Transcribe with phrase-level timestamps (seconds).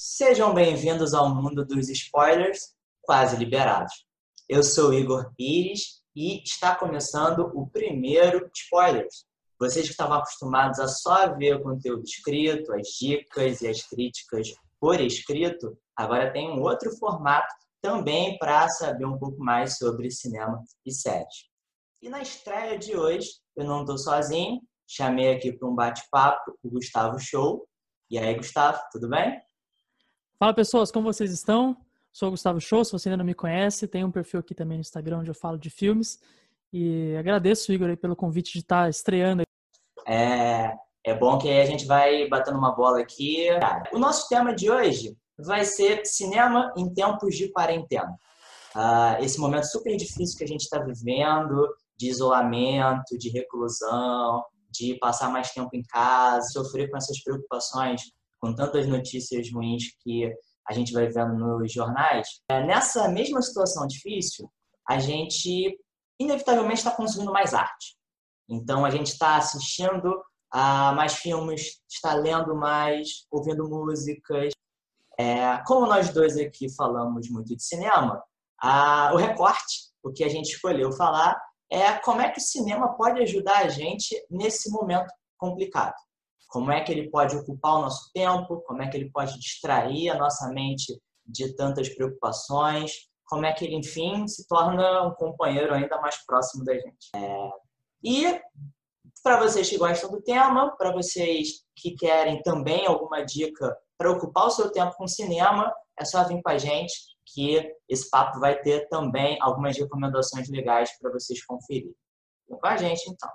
[0.00, 4.06] Sejam bem-vindos ao mundo dos spoilers quase liberados.
[4.48, 9.24] Eu sou Igor Pires e está começando o primeiro Spoilers.
[9.58, 15.00] Vocês que estavam acostumados a só ver conteúdo escrito, as dicas e as críticas por
[15.00, 17.52] escrito, agora tem um outro formato
[17.82, 21.48] também para saber um pouco mais sobre cinema e séries.
[22.00, 26.70] E na estreia de hoje, eu não estou sozinho, chamei aqui para um bate-papo o
[26.70, 27.66] Gustavo Show.
[28.08, 29.47] E aí, Gustavo, tudo bem?
[30.38, 31.76] Fala pessoas, como vocês estão?
[32.12, 34.78] Sou o Gustavo Show, se você ainda não me conhece, tem um perfil aqui também
[34.78, 36.20] no Instagram onde eu falo de filmes.
[36.72, 39.42] E agradeço, Igor, pelo convite de estar estreando.
[40.06, 40.72] É,
[41.04, 43.48] é bom que a gente vai batendo uma bola aqui.
[43.92, 48.16] O nosso tema de hoje vai ser cinema em tempos de quarentena.
[48.76, 54.94] Uh, esse momento super difícil que a gente está vivendo, de isolamento, de reclusão, de
[55.00, 58.02] passar mais tempo em casa, sofrer com essas preocupações
[58.40, 60.32] com tantas notícias ruins que
[60.68, 64.50] a gente vai vendo nos jornais, é, nessa mesma situação difícil,
[64.88, 65.78] a gente
[66.20, 67.96] inevitavelmente está consumindo mais arte.
[68.48, 74.52] Então, a gente está assistindo a mais filmes, está lendo mais, ouvindo músicas.
[75.18, 78.22] É, como nós dois aqui falamos muito de cinema,
[78.60, 81.38] a, o recorte, o que a gente escolheu falar,
[81.70, 85.94] é como é que o cinema pode ajudar a gente nesse momento complicado
[86.48, 90.08] como é que ele pode ocupar o nosso tempo, como é que ele pode distrair
[90.10, 92.92] a nossa mente de tantas preocupações,
[93.26, 97.10] como é que ele, enfim, se torna um companheiro ainda mais próximo da gente.
[97.14, 97.50] É...
[98.02, 98.40] E
[99.22, 104.46] para vocês que gostam do tema, para vocês que querem também alguma dica para ocupar
[104.46, 106.94] o seu tempo com cinema, é só vir com a gente
[107.26, 111.94] que esse papo vai ter também algumas recomendações legais para vocês conferirem.
[112.48, 113.28] Vem com a gente, então.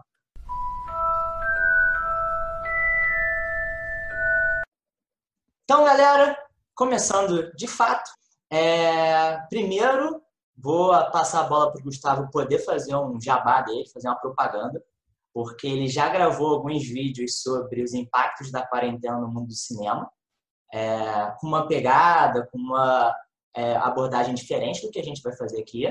[5.64, 6.38] Então, galera,
[6.76, 8.12] começando de fato,
[8.52, 9.38] é...
[9.48, 10.22] primeiro
[10.58, 14.84] vou passar a bola para o Gustavo poder fazer um jabá dele, fazer uma propaganda,
[15.34, 20.12] porque ele já gravou alguns vídeos sobre os impactos da quarentena no mundo do cinema,
[20.72, 21.32] é...
[21.40, 23.16] com uma pegada, com uma
[23.56, 25.86] é, abordagem diferente do que a gente vai fazer aqui.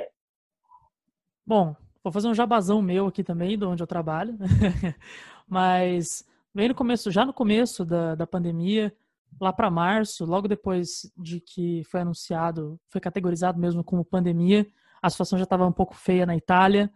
[1.47, 1.75] Bom,
[2.05, 4.37] vou fazer um jabazão meu aqui também, de onde eu trabalho,
[5.49, 8.95] mas bem no começo, já no começo da, da pandemia,
[9.41, 14.67] lá para março, logo depois de que foi anunciado, foi categorizado mesmo como pandemia,
[15.03, 16.91] a situação já estava um pouco feia na Itália,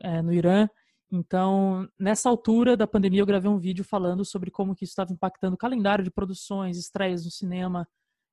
[0.00, 0.68] é, no Irã.
[1.10, 5.12] Então, nessa altura da pandemia, eu gravei um vídeo falando sobre como que isso estava
[5.12, 7.86] impactando o calendário de produções, estreias no cinema.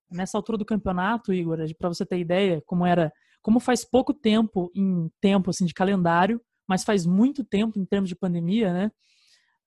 [0.09, 3.11] Nessa altura do campeonato, Igor, para você ter ideia, como era,
[3.41, 8.07] como faz pouco tempo em tempo assim de calendário, mas faz muito tempo em termos
[8.07, 8.91] de pandemia, né?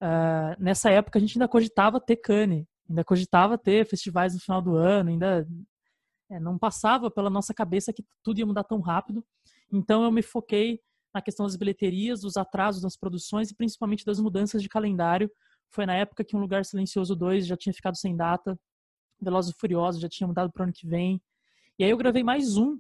[0.01, 4.61] Uh, nessa época a gente ainda cogitava ter Cannes, ainda cogitava ter festivais no final
[4.61, 5.47] do ano, ainda
[6.31, 9.25] é, não passava pela nossa cabeça que tudo ia mudar tão rápido.
[9.73, 10.79] Então eu me foquei
[11.15, 15.31] na questão das bilheterias, dos atrasos nas produções e principalmente das mudanças de calendário.
[15.71, 18.59] Foi na época que Um Lugar Silencioso 2 já tinha ficado sem data,
[19.21, 21.21] Velozes e Furiosos já tinha mudado para o ano que vem.
[21.79, 22.79] E aí eu gravei mais um,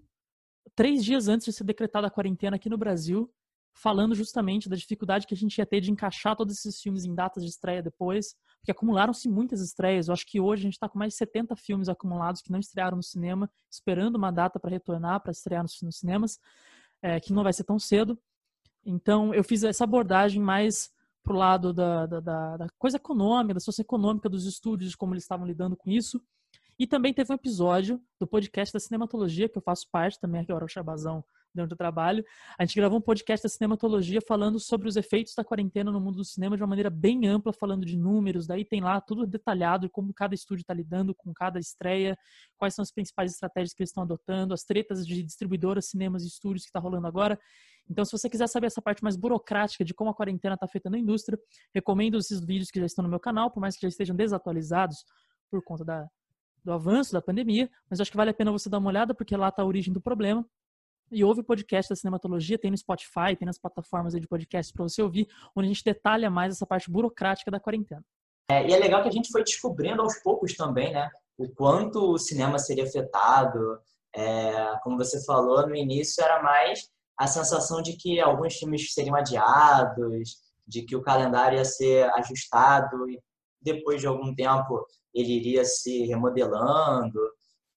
[0.75, 3.33] três dias antes de ser decretada a quarentena aqui no Brasil,
[3.75, 7.15] falando justamente da dificuldade que a gente ia ter de encaixar todos esses filmes em
[7.15, 10.09] datas de estreia depois, porque acumularam-se muitas estreias.
[10.09, 12.59] Eu acho que hoje a gente está com mais de 70 filmes acumulados que não
[12.59, 16.39] estrearam no cinema, esperando uma data para retornar, para estrear nos, nos cinemas,
[17.01, 18.19] é, que não vai ser tão cedo.
[18.85, 20.91] Então, eu fiz essa abordagem mais
[21.23, 25.77] pro lado da, da, da, coisa econômica, da socioeconômica dos estúdios, como eles estavam lidando
[25.77, 26.21] com isso.
[26.79, 30.51] E também teve um episódio do podcast da Cinematologia, que eu faço parte também, aqui
[30.51, 31.25] é o Chabazão
[31.55, 32.25] dentro do trabalho.
[32.59, 36.17] A gente gravou um podcast da cinematologia falando sobre os efeitos da quarentena no mundo
[36.17, 38.47] do cinema de uma maneira bem ampla, falando de números.
[38.47, 42.17] Daí tem lá tudo detalhado, como cada estúdio está lidando com cada estreia,
[42.57, 46.29] quais são as principais estratégias que eles estão adotando, as tretas de distribuidoras, cinemas e
[46.29, 47.39] estúdios que está rolando agora.
[47.89, 50.97] Então, se você quiser saber essa parte mais burocrática de como a quarentena está afetando
[50.97, 51.39] a indústria,
[51.75, 55.05] recomendo esses vídeos que já estão no meu canal, por mais que já estejam desatualizados
[55.51, 56.09] por conta da,
[56.65, 59.37] do avanço da pandemia, mas acho que vale a pena você dar uma olhada, porque
[59.37, 60.47] lá está a origem do problema.
[61.13, 64.83] E ouve o podcast da Cinematologia, tem no Spotify, tem nas plataformas de podcast para
[64.83, 68.03] você ouvir, onde a gente detalha mais essa parte burocrática da quarentena.
[68.51, 71.11] É, e é legal que a gente foi descobrindo aos poucos também, né?
[71.37, 73.79] O quanto o cinema seria afetado.
[74.17, 76.89] É, como você falou, no início era mais
[77.19, 83.09] a sensação de que alguns filmes seriam adiados, de que o calendário ia ser ajustado
[83.11, 83.21] e
[83.61, 87.21] depois de algum tempo ele iria se remodelando.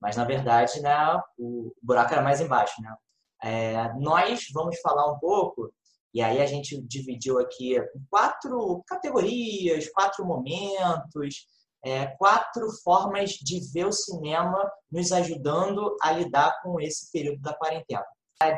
[0.01, 2.95] Mas, na verdade, né, o buraco era mais embaixo, né?
[3.45, 5.71] É, nós vamos falar um pouco,
[6.11, 7.77] e aí a gente dividiu aqui
[8.09, 11.45] quatro categorias, quatro momentos,
[11.83, 17.53] é, quatro formas de ver o cinema nos ajudando a lidar com esse período da
[17.53, 18.03] quarentena.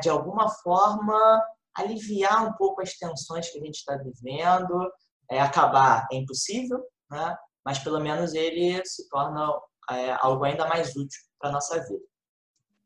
[0.00, 1.42] De alguma forma,
[1.76, 4.90] aliviar um pouco as tensões que a gente está vivendo.
[5.30, 7.36] É, acabar é impossível, né?
[7.64, 9.52] mas pelo menos ele se torna
[9.90, 12.07] é, algo ainda mais útil para a nossa vida.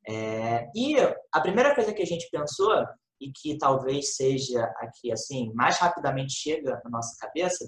[0.08, 0.96] É, e
[1.32, 2.84] a primeira coisa que a gente pensou,
[3.20, 7.64] e que talvez seja aqui assim, mais rapidamente chega na nossa cabeça,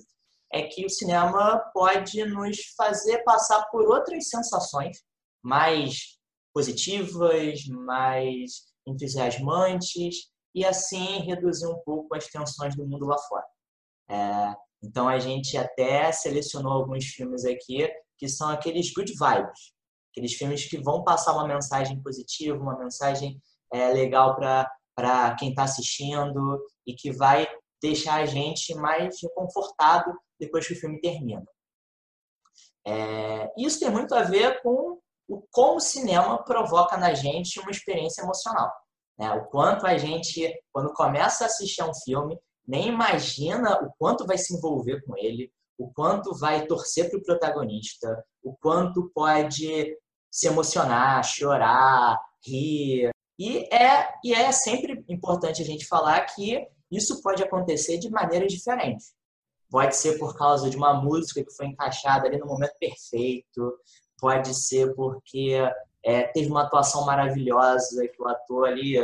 [0.52, 5.02] é que o cinema pode nos fazer passar por outras sensações
[5.42, 6.18] mais
[6.52, 8.52] positivas, mais
[8.86, 13.46] entusiasmantes, e assim reduzir um pouco as tensões do mundo lá fora.
[14.08, 19.73] É, então a gente até selecionou alguns filmes aqui que são aqueles good vibes,
[20.14, 25.64] aqueles filmes que vão passar uma mensagem positiva, uma mensagem é, legal para quem está
[25.64, 27.48] assistindo e que vai
[27.82, 31.44] deixar a gente mais reconfortado depois que o filme termina.
[32.86, 37.70] É, isso tem muito a ver com o como o cinema provoca na gente uma
[37.70, 38.70] experiência emocional.
[39.18, 39.30] Né?
[39.32, 44.26] O quanto a gente, quando começa a assistir a um filme, nem imagina o quanto
[44.26, 49.96] vai se envolver com ele, o quanto vai torcer para o protagonista, o quanto pode
[50.34, 53.10] se emocionar, chorar, rir.
[53.38, 58.52] E é, e é sempre importante a gente falar que isso pode acontecer de maneiras
[58.52, 59.14] diferentes.
[59.70, 63.78] Pode ser por causa de uma música que foi encaixada ali no momento perfeito,
[64.18, 65.56] pode ser porque
[66.04, 68.96] é, teve uma atuação maravilhosa que o ator ali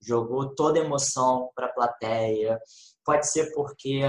[0.00, 2.60] jogou toda a emoção para a plateia.
[3.04, 4.02] Pode ser porque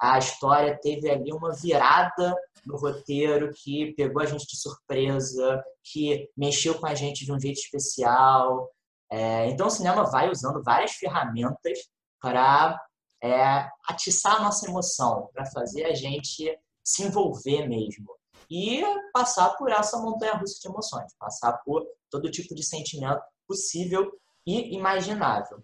[0.00, 2.34] a história teve ali uma virada
[2.66, 7.40] no roteiro que pegou a gente de surpresa, que mexeu com a gente de um
[7.40, 8.70] jeito especial.
[9.10, 11.78] É, então, o cinema vai usando várias ferramentas
[12.20, 12.80] para
[13.22, 18.14] é, atiçar a nossa emoção, para fazer a gente se envolver mesmo
[18.50, 18.82] e
[19.12, 24.12] passar por essa montanha russa de emoções, passar por todo tipo de sentimento possível
[24.46, 25.62] e imaginável.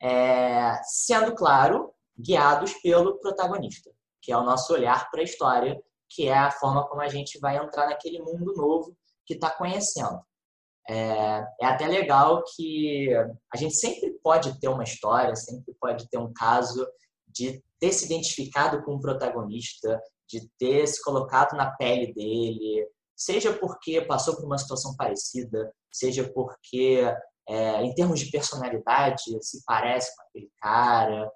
[0.00, 3.90] É, sendo claro, guiados pelo protagonista,
[4.26, 5.80] que é o nosso olhar para a história,
[6.10, 10.20] que é a forma como a gente vai entrar naquele mundo novo que está conhecendo.
[10.88, 13.08] É, é, até legal que
[13.52, 16.84] a gente sempre pode ter uma história, sempre pode ter um caso
[17.28, 22.84] de ter se identificado com o protagonista, de ter se colocado na pele dele,
[23.14, 27.00] seja porque passou por uma situação parecida, seja porque,
[27.48, 31.30] é, em termos de personalidade, se parece com aquele cara.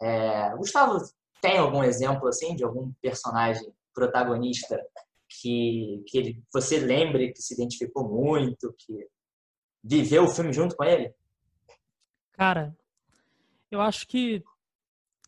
[0.00, 1.02] É, Gustavo,
[1.40, 4.80] tem algum exemplo assim de algum personagem protagonista
[5.28, 9.06] que, que ele, você lembre que se identificou muito, que
[9.82, 11.14] viveu o filme junto com ele?
[12.32, 12.76] Cara,
[13.70, 14.42] eu acho que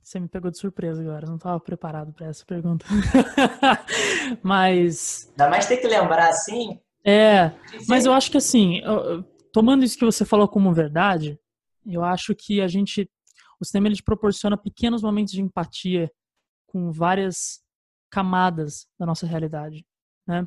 [0.03, 2.85] você me pegou de surpresa agora, não estava preparado para essa pergunta.
[4.43, 5.29] mas.
[5.31, 6.81] Ainda mais ter que lembrar assim.
[7.05, 7.53] É,
[7.89, 8.81] mas eu acho que assim,
[9.53, 11.39] tomando isso que você falou como verdade,
[11.87, 13.09] eu acho que a gente.
[13.63, 16.11] O cinema ele proporciona pequenos momentos de empatia
[16.67, 17.61] com várias
[18.11, 19.87] camadas da nossa realidade,
[20.27, 20.43] né?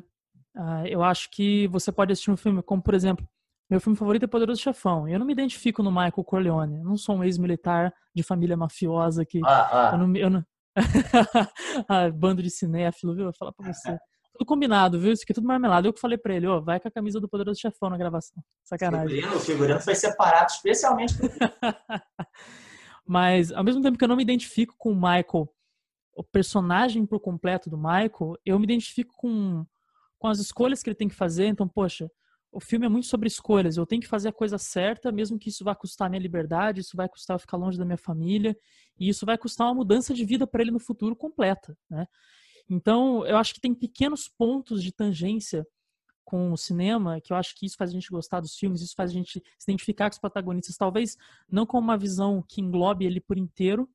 [0.54, 3.26] Uh, eu acho que você pode assistir um filme como, por exemplo,
[3.70, 5.08] meu filme favorito é Poderoso Chefão.
[5.08, 6.76] Eu não me identifico no Michael Corleone.
[6.76, 9.40] Eu não sou um ex-militar de família mafiosa que.
[9.44, 9.90] Ah, ah.
[9.94, 10.16] Eu não.
[10.16, 10.44] Eu não...
[11.88, 13.24] ah, bando de cinéfilo, viu?
[13.24, 13.98] Vou falar pra você.
[14.32, 15.12] Tudo combinado, viu?
[15.12, 15.88] Isso aqui é tudo marmelado.
[15.88, 18.36] Eu que falei pra ele, ó, vai com a camisa do Poderoso Chefão na gravação.
[18.64, 19.24] Sacanagem.
[19.24, 21.14] O figurino foi separado especialmente
[23.06, 25.48] Mas, ao mesmo tempo que eu não me identifico com o Michael,
[26.14, 29.64] o personagem por completo do Michael, eu me identifico com,
[30.18, 31.46] com as escolhas que ele tem que fazer.
[31.46, 32.10] Então, poxa,
[32.50, 33.76] o filme é muito sobre escolhas.
[33.76, 36.80] Eu tenho que fazer a coisa certa, mesmo que isso vá custar a minha liberdade,
[36.80, 38.56] isso vai custar eu ficar longe da minha família,
[38.98, 42.06] e isso vai custar uma mudança de vida para ele no futuro completa, né?
[42.68, 45.66] Então, eu acho que tem pequenos pontos de tangência
[46.26, 48.96] com o cinema, que eu acho que isso faz a gente gostar dos filmes, isso
[48.96, 51.16] faz a gente se identificar com os protagonistas, talvez
[51.48, 53.88] não com uma visão que englobe ele por inteiro,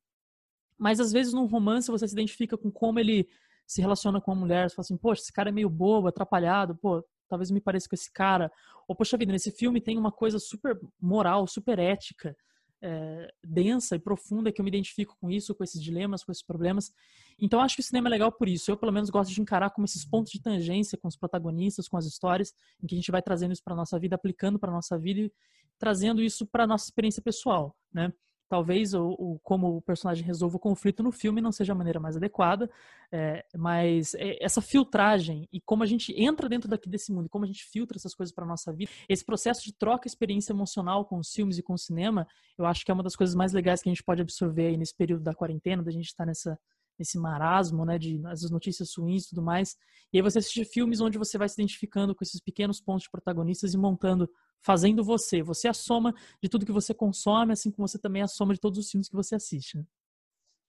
[0.78, 3.28] mas às vezes num romance você se identifica com como ele
[3.66, 6.74] se relaciona com a mulher, você fala assim, poxa, esse cara é meio bobo, atrapalhado,
[6.74, 8.50] pô, talvez me pareça com esse cara.
[8.88, 12.34] Ou, poxa vida, nesse filme tem uma coisa super moral, super ética,
[12.80, 16.42] é, densa e profunda que eu me identifico com isso, com esses dilemas, com esses
[16.42, 16.92] problemas.
[17.38, 18.70] Então, acho que o cinema é legal por isso.
[18.70, 21.96] Eu, pelo menos, gosto de encarar como esses pontos de tangência com os protagonistas, com
[21.96, 24.98] as histórias, em que a gente vai trazendo isso para nossa vida, aplicando para nossa
[24.98, 25.32] vida e
[25.78, 28.12] trazendo isso para nossa experiência pessoal, né?
[28.52, 31.98] talvez o, o, como o personagem resolva o conflito no filme não seja a maneira
[31.98, 32.70] mais adequada,
[33.10, 37.46] é, mas é, essa filtragem e como a gente entra dentro daqui desse mundo, como
[37.46, 41.16] a gente filtra essas coisas para nossa vida, esse processo de troca experiência emocional com
[41.16, 43.80] os filmes e com o cinema, eu acho que é uma das coisas mais legais
[43.80, 46.58] que a gente pode absorver aí nesse período da quarentena, da gente estar tá nessa
[46.98, 49.76] nesse marasmo, né, de as notícias ruins e tudo mais.
[50.12, 53.10] E aí você assiste filmes onde você vai se identificando com esses pequenos pontos de
[53.10, 54.28] protagonistas e montando,
[54.60, 55.42] fazendo você.
[55.42, 58.28] Você é a soma de tudo que você consome, assim como você também é a
[58.28, 59.78] soma de todos os filmes que você assiste.
[59.78, 59.84] Né?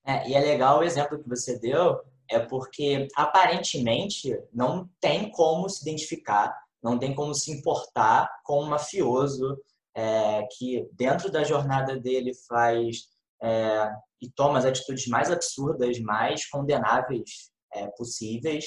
[0.05, 5.69] É, e é legal o exemplo que você deu, é porque aparentemente não tem como
[5.69, 9.57] se identificar, não tem como se importar com um mafioso
[9.95, 13.07] é, que dentro da jornada dele faz
[13.43, 18.65] é, e toma as atitudes mais absurdas, mais condenáveis é, possíveis.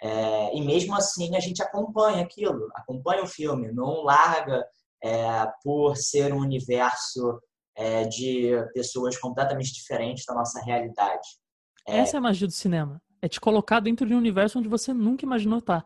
[0.00, 4.64] É, e mesmo assim a gente acompanha aquilo, acompanha o filme, não larga
[5.02, 7.40] é, por ser um universo
[7.76, 11.26] é, de pessoas completamente diferentes da nossa realidade.
[11.86, 13.00] Essa é a magia do cinema.
[13.22, 15.84] É te colocar dentro de um universo onde você nunca imaginou estar.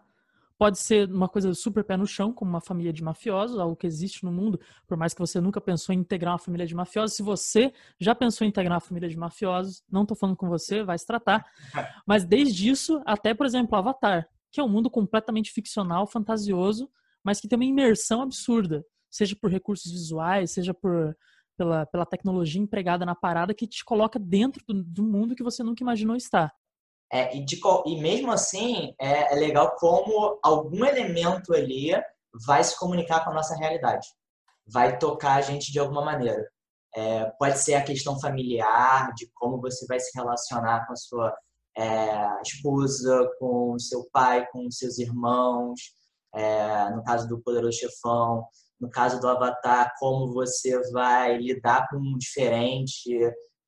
[0.59, 3.87] Pode ser uma coisa super pé no chão, como uma família de mafiosos, algo que
[3.87, 7.17] existe no mundo, por mais que você nunca pensou em integrar uma família de mafiosos.
[7.17, 10.83] Se você já pensou em integrar uma família de mafiosos, não estou falando com você,
[10.83, 11.45] vai se tratar.
[12.07, 16.91] Mas desde isso até, por exemplo, Avatar, que é um mundo completamente ficcional, fantasioso,
[17.25, 21.17] mas que tem uma imersão absurda, seja por recursos visuais, seja por
[21.57, 25.63] pela, pela tecnologia empregada na parada que te coloca dentro do, do mundo que você
[25.63, 26.53] nunca imaginou estar.
[27.13, 31.91] É, e, de, e, mesmo assim, é, é, legal como algum elemento ali
[32.47, 34.09] vai se comunicar com a nossa realidade,
[34.67, 36.51] vai tocar a gente de alguma maneira.
[36.95, 41.37] É, pode ser a questão familiar, de como você vai se relacionar com a sua
[41.77, 45.81] é, esposa, com seu pai, com seus irmãos,
[46.35, 48.47] é, no caso do Poderoso Chefão,
[48.81, 53.11] no caso do Avatar, como você vai lidar com o diferente,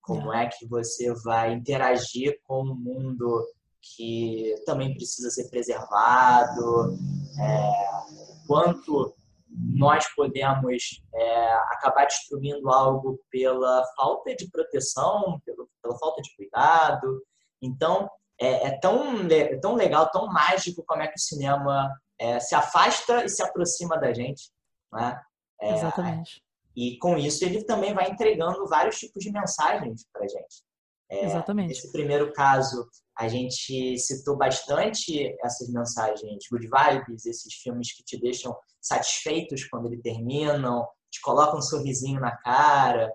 [0.04, 0.48] como é.
[0.48, 3.46] que você vai interagir com o mundo
[3.80, 6.96] que também precisa ser preservado,
[7.40, 9.14] é, quanto
[9.48, 17.22] nós podemos é, acabar destruindo algo pela falta de proteção, pela, pela falta de cuidado.
[17.62, 22.40] Então, é, é, tão, é tão legal, tão mágico como é que o cinema é,
[22.40, 24.50] se afasta e se aproxima da gente.
[24.92, 25.20] Né?
[25.60, 26.43] É, Exatamente.
[26.76, 30.64] E com isso ele também vai entregando vários tipos de mensagens para a gente.
[31.10, 31.68] É, Exatamente.
[31.68, 38.18] Nesse primeiro caso, a gente citou bastante essas mensagens good vibes, esses filmes que te
[38.18, 43.12] deixam satisfeitos quando eles terminam, te colocam um sorrisinho na cara.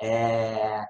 [0.00, 0.84] É...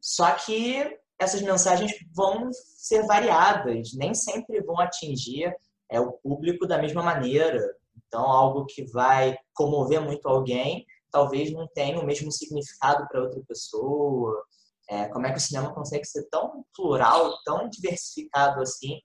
[0.00, 5.54] Só que essas mensagens vão ser variadas, nem sempre vão atingir
[5.90, 7.60] é, o público da mesma maneira.
[8.06, 13.40] Então, algo que vai comover muito alguém talvez não tenha o mesmo significado para outra
[13.46, 14.44] pessoa.
[14.88, 19.00] É, como é que o cinema consegue ser tão plural, tão diversificado assim,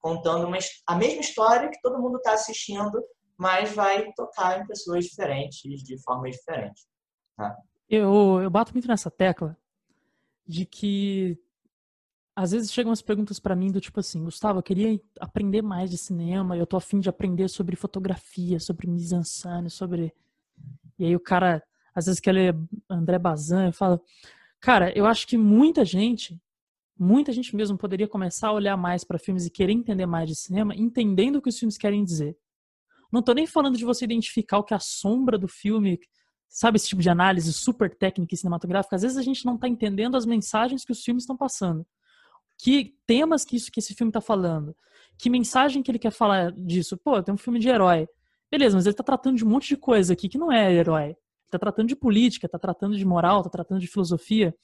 [0.00, 3.02] contando uma, a mesma história que todo mundo está assistindo,
[3.38, 6.86] mas vai tocar em pessoas diferentes, de formas diferentes.
[7.36, 7.56] Tá?
[7.88, 9.56] Eu, eu bato muito nessa tecla
[10.46, 11.38] de que
[12.34, 15.90] às vezes chegam as perguntas para mim do tipo assim, Gustavo, eu queria aprender mais
[15.90, 20.14] de cinema, eu tô afim de aprender sobre fotografia, sobre mise-en-scène, sobre
[21.00, 21.62] e aí o cara,
[21.94, 22.54] às vezes, quer ler
[22.88, 23.98] André Bazin e fala:
[24.60, 26.38] Cara, eu acho que muita gente,
[26.96, 30.36] muita gente mesmo poderia começar a olhar mais para filmes e querer entender mais de
[30.36, 32.36] cinema, entendendo o que os filmes querem dizer.
[33.10, 35.98] Não tô nem falando de você identificar o que é a sombra do filme,
[36.50, 38.94] sabe, esse tipo de análise super técnica e cinematográfica.
[38.94, 41.86] Às vezes a gente não está entendendo as mensagens que os filmes estão passando.
[42.62, 44.76] Que temas que isso que esse filme está falando.
[45.18, 46.98] Que mensagem que ele quer falar disso?
[46.98, 48.06] Pô, tem um filme de herói.
[48.50, 51.04] Beleza, mas ele tá tratando de um monte de coisa aqui que não é herói.
[51.10, 51.16] Ele
[51.50, 54.54] tá tratando de política, tá tratando de moral, tá tratando de filosofia.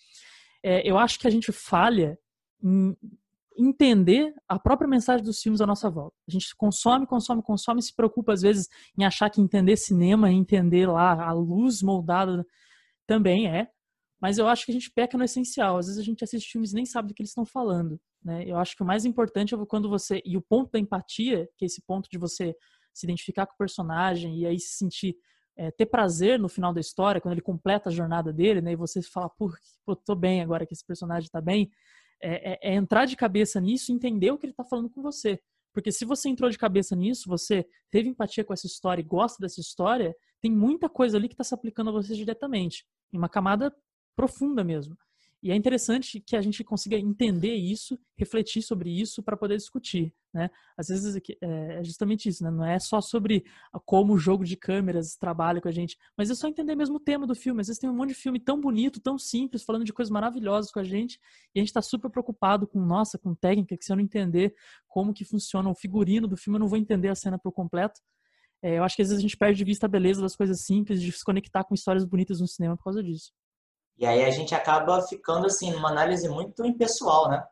[0.62, 2.18] É, eu acho que a gente falha
[2.62, 2.96] em
[3.58, 6.16] entender a própria mensagem dos filmes à nossa volta.
[6.28, 10.86] A gente consome, consome, consome, se preocupa às vezes em achar que entender cinema, entender
[10.86, 12.44] lá a luz moldada
[13.06, 13.68] também é,
[14.20, 15.78] mas eu acho que a gente peca no essencial.
[15.78, 18.00] Às vezes a gente assiste filmes e nem sabe do que eles estão falando.
[18.24, 18.44] Né?
[18.46, 20.22] Eu acho que o mais importante é quando você.
[20.24, 22.54] E o ponto da empatia, que é esse ponto de você
[22.98, 25.16] se identificar com o personagem e aí se sentir
[25.56, 28.72] é, ter prazer no final da história, quando ele completa a jornada dele, né?
[28.72, 29.50] E você fala, pô,
[30.04, 31.70] tô bem agora que esse personagem tá bem.
[32.22, 35.02] É, é, é entrar de cabeça nisso e entender o que ele tá falando com
[35.02, 35.40] você.
[35.72, 39.38] Porque se você entrou de cabeça nisso, você teve empatia com essa história e gosta
[39.40, 42.86] dessa história, tem muita coisa ali que está se aplicando a você diretamente.
[43.12, 43.74] Em uma camada
[44.14, 44.96] profunda mesmo.
[45.42, 50.14] E é interessante que a gente consiga entender isso, refletir sobre isso para poder discutir,
[50.36, 50.50] né?
[50.76, 52.50] Às vezes é, é justamente isso, né?
[52.50, 53.44] Não é só sobre
[53.84, 57.00] como o jogo de câmeras trabalha com a gente, mas é só entender mesmo o
[57.00, 57.60] tema do filme.
[57.60, 60.70] Às vezes tem um monte de filme tão bonito, tão simples, falando de coisas maravilhosas
[60.70, 61.18] com a gente,
[61.54, 64.54] e a gente está super preocupado com, nossa, com técnica, que se eu não entender
[64.86, 68.00] como que funciona o figurino do filme, eu não vou entender a cena por completo.
[68.62, 70.64] É, eu acho que às vezes a gente perde de vista a beleza das coisas
[70.64, 73.32] simples, de se conectar com histórias bonitas no cinema por causa disso.
[73.98, 77.42] E aí a gente acaba ficando assim numa análise muito impessoal, né?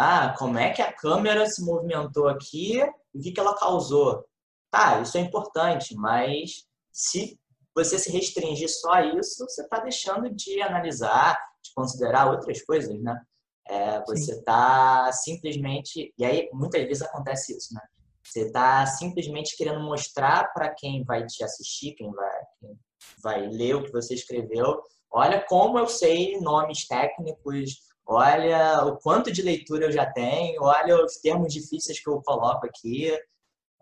[0.00, 2.76] Ah, como é que a câmera se movimentou aqui
[3.12, 4.24] e o que, que ela causou?
[4.70, 7.36] Tá, isso é importante, mas se
[7.74, 12.96] você se restringir só a isso, você está deixando de analisar, de considerar outras coisas,
[13.02, 13.20] né?
[13.68, 16.14] É, você está simplesmente.
[16.16, 17.80] E aí, muitas vezes acontece isso, né?
[18.22, 22.78] Você está simplesmente querendo mostrar para quem vai te assistir, quem vai, quem
[23.20, 29.30] vai ler o que você escreveu, olha como eu sei nomes técnicos, olha o quanto
[29.30, 33.12] de leitura eu já tenho, olha os termos difíceis que eu coloco aqui.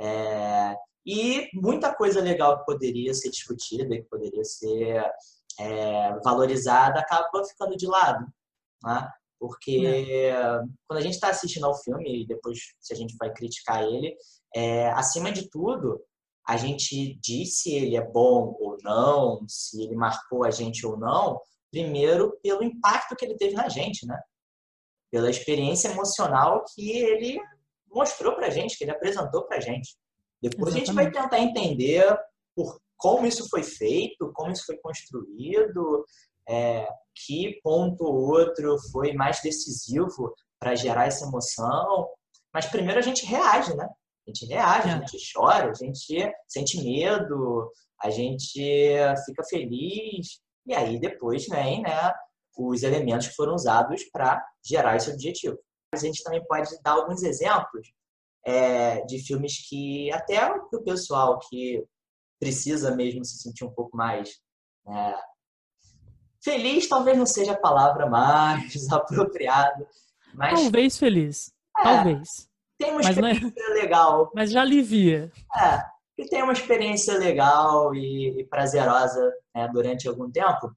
[0.01, 5.01] É, e muita coisa legal que poderia ser discutida, que poderia ser
[5.61, 8.27] é, valorizada, acaba ficando de lado.
[8.83, 9.09] Né?
[9.39, 10.35] Porque é.
[10.89, 14.17] quando a gente está assistindo ao filme, e depois se a gente vai criticar ele,
[14.55, 16.03] é, acima de tudo,
[16.49, 20.97] a gente diz se ele é bom ou não, se ele marcou a gente ou
[20.97, 24.21] não, primeiro pelo impacto que ele teve na gente, né?
[25.11, 27.41] Pela experiência emocional que ele
[27.89, 29.97] mostrou pra gente, que ele apresentou pra gente.
[30.43, 30.83] Depois Exatamente.
[30.83, 32.19] a gente vai tentar entender
[32.55, 36.05] por como isso foi feito, como isso foi construído,
[36.49, 42.09] é, que ponto ou outro foi mais decisivo para gerar essa emoção.
[42.53, 43.85] Mas primeiro a gente reage, né?
[43.85, 44.93] A gente reage, é.
[44.93, 47.71] a gente chora, a gente sente medo,
[48.03, 50.41] a gente fica feliz.
[50.67, 52.13] E aí depois vem né,
[52.57, 55.59] os elementos que foram usados para gerar esse objetivo.
[55.95, 57.89] A gente também pode dar alguns exemplos
[58.45, 61.85] é, de filmes que até o pessoal que
[62.39, 64.31] precisa mesmo se sentir um pouco mais
[64.89, 65.15] é,
[66.43, 69.89] feliz, talvez não seja a palavra mais apropriada,
[70.35, 72.49] mas talvez feliz, é, talvez.
[72.79, 73.69] Tem uma experiência é...
[73.73, 74.31] legal.
[74.37, 75.33] Mas já alivia.
[75.57, 75.83] É,
[76.17, 80.75] que tem uma experiência legal e, e prazerosa né, durante algum tempo.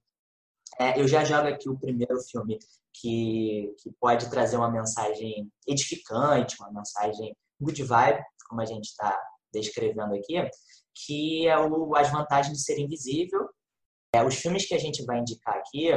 [0.78, 2.60] É, eu já jogo aqui o primeiro filme
[2.94, 9.18] que, que pode trazer uma mensagem edificante, uma mensagem good vibe, como a gente está
[9.54, 10.36] descrevendo aqui,
[10.94, 13.50] que é o As Vantagens de Ser Invisível.
[14.14, 15.90] É, os filmes que a gente vai indicar aqui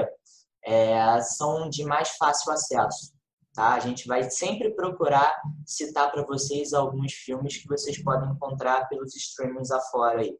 [0.64, 3.11] é, são de mais fácil acesso.
[3.54, 3.74] Tá?
[3.74, 5.34] A gente vai sempre procurar
[5.66, 10.36] citar para vocês alguns filmes que vocês podem encontrar pelos streamings afora aí.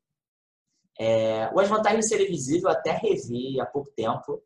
[0.98, 4.42] É, o As Vantagens de Ser Invisível até revi há pouco tempo.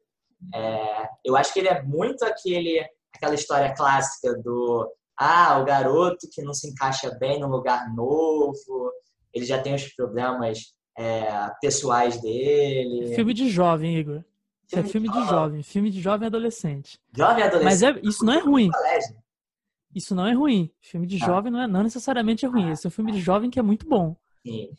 [0.55, 6.29] É, eu acho que ele é muito aquele, aquela história clássica do ah, o garoto
[6.31, 8.93] que não se encaixa bem num lugar novo,
[9.33, 13.15] ele já tem os problemas é, pessoais dele.
[13.15, 14.23] Filme de jovem, Igor.
[14.69, 16.99] Filme é filme de, jovem, filme de jovem adolescente.
[17.17, 17.65] Jovem adolescente.
[17.65, 18.69] Mas é, isso não é ruim.
[19.95, 20.71] Isso não é ruim.
[20.81, 21.27] Filme de ah.
[21.27, 22.71] jovem não, é, não necessariamente é ruim.
[22.71, 24.17] Esse é um filme de jovem que é muito bom.
[24.45, 24.71] Sim.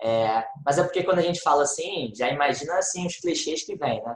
[0.00, 3.76] É, mas é porque quando a gente fala assim, já imagina assim os clichês que
[3.76, 4.14] vem, né?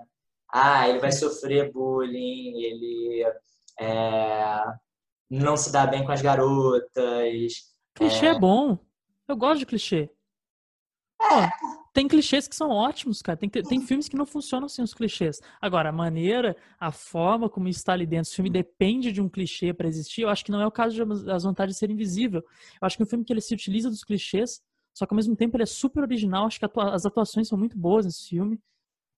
[0.52, 3.24] Ah, ele vai sofrer bullying, ele
[3.80, 4.64] é,
[5.28, 7.72] não se dá bem com as garotas.
[7.94, 8.78] Clichê é, é bom.
[9.26, 10.10] Eu gosto de clichê.
[11.18, 11.26] Pô,
[11.92, 13.36] tem clichês que são ótimos, cara.
[13.36, 15.40] Tem, tem filmes que não funcionam sem os clichês.
[15.60, 19.74] Agora, a maneira, a forma como está ali dentro, o filme depende de um clichê
[19.74, 20.22] para existir.
[20.22, 22.40] Eu acho que não é o caso das vantagens de ser invisível.
[22.40, 24.60] Eu acho que é um filme que ele se utiliza dos clichês,
[24.94, 26.46] só que ao mesmo tempo ele é super original.
[26.46, 28.58] Acho que as atuações são muito boas nesse filme.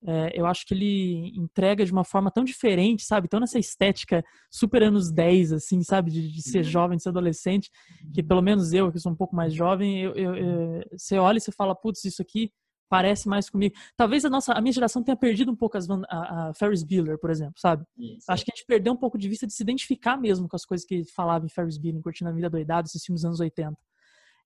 [0.05, 3.29] É, eu acho que ele entrega de uma forma tão diferente, sabe?
[3.29, 6.11] Tão nessa estética super anos 10, assim, sabe?
[6.11, 6.65] De, de ser uhum.
[6.65, 7.71] jovem, de ser adolescente,
[8.13, 11.39] que pelo menos eu, que sou um pouco mais jovem, eu, eu, eu, você olha
[11.39, 12.51] e você fala, putz, isso aqui
[12.93, 13.75] parece mais comigo.
[13.97, 17.17] Talvez a nossa, a minha geração tenha perdido um pouco as, a, a Ferris Bueller,
[17.19, 17.87] por exemplo, sabe?
[17.97, 18.31] Isso.
[18.31, 20.67] Acho que a gente perdeu um pouco de vista de se identificar mesmo com as
[20.67, 23.75] coisas que falava em Ferris Bueller, Curtindo a Vida Doidado, esses filmes dos anos 80.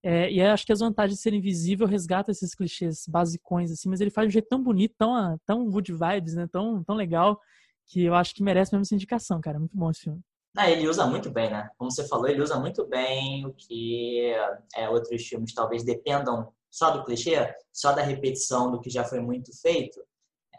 [0.01, 3.99] É, e acho que as vantagens de ser invisível resgata esses clichês basicões, assim, mas
[3.99, 6.47] ele faz de um jeito tão bonito, tão, ah, tão good vibes, né?
[6.49, 7.41] Tão, tão legal,
[7.85, 9.59] que eu acho que merece mesmo essa indicação, cara.
[9.59, 10.21] Muito bom esse filme.
[10.55, 11.69] Ah, ele usa muito bem, né?
[11.77, 14.31] Como você falou, ele usa muito bem o que
[14.73, 19.19] é, outros filmes talvez dependam só do clichê, só da repetição do que já foi
[19.19, 19.99] muito feito.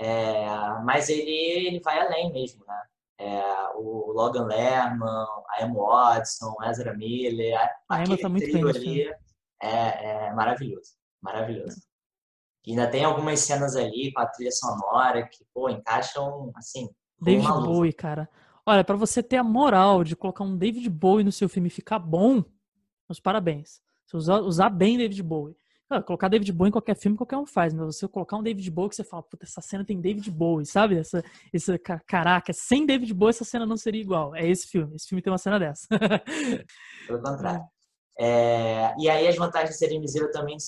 [0.01, 0.47] É,
[0.85, 2.83] mas ele, ele vai além mesmo, né?
[3.21, 3.43] É,
[3.77, 7.57] o Logan Lerman, a Emma Watson, Ezra Miller,
[7.89, 9.03] a, Emma tá muito bem ali,
[9.63, 11.83] é, é maravilhoso, maravilhoso.
[12.67, 16.89] E ainda tem algumas cenas ali com a trilha sonora que, pô, encaixam, assim,
[17.21, 18.29] David Bowie, cara.
[18.67, 21.73] Olha, para você ter a moral de colocar um David Bowie no seu filme e
[21.73, 22.45] ficar bom,
[23.09, 23.81] meus parabéns.
[24.07, 25.57] Você usar, usar bem David Bowie.
[25.89, 28.71] Cara, colocar David Bowie em qualquer filme, qualquer um faz, mas você colocar um David
[28.71, 30.99] Bowie que você fala, puta, essa cena tem David Bowie, sabe?
[30.99, 34.37] Essa, essa, caraca, sem David Bowie essa cena não seria igual.
[34.37, 34.95] É esse filme.
[34.97, 35.87] Esse filme tem uma cena dessa.
[37.07, 37.65] Pelo contrário.
[38.19, 40.59] É, e aí as vantagens de ser invisível também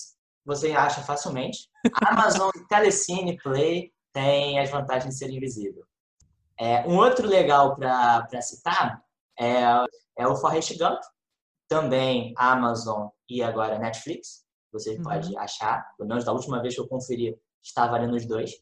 [0.45, 1.69] você acha facilmente.
[2.07, 5.85] Amazon Telecine Play tem as vantagens de ser invisível.
[6.59, 9.03] É, um outro legal para citar
[9.39, 9.63] é,
[10.19, 11.01] é o Forrest Gump,
[11.69, 14.45] também Amazon e agora Netflix.
[14.73, 15.03] Você uhum.
[15.03, 18.53] pode achar, pelo menos da última vez que eu conferi, estava ali nos dois.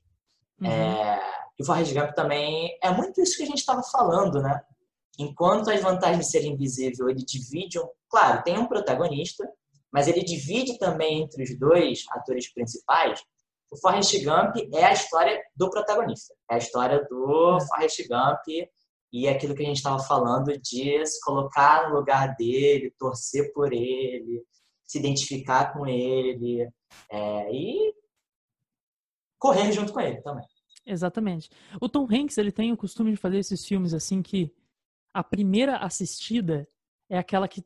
[0.60, 0.70] Uhum.
[0.70, 1.20] É,
[1.58, 4.62] e o Forrest Gump também é muito isso que a gente estava falando, né?
[5.18, 9.48] Enquanto as vantagens de ser invisível, ele divide, um, claro, tem um protagonista,
[9.92, 13.20] mas ele divide também entre os dois atores principais.
[13.70, 18.68] O Forrest Gump é a história do protagonista, é a história do Forrest Gump
[19.12, 23.52] e é aquilo que a gente estava falando de se colocar no lugar dele, torcer
[23.52, 24.42] por ele,
[24.88, 26.66] se identificar com ele
[27.12, 27.94] é, e
[29.38, 30.46] correr junto com ele também.
[30.86, 31.50] Exatamente.
[31.80, 34.50] O Tom Hanks ele tem o costume de fazer esses filmes assim que
[35.12, 36.66] a primeira assistida
[37.10, 37.62] é aquela que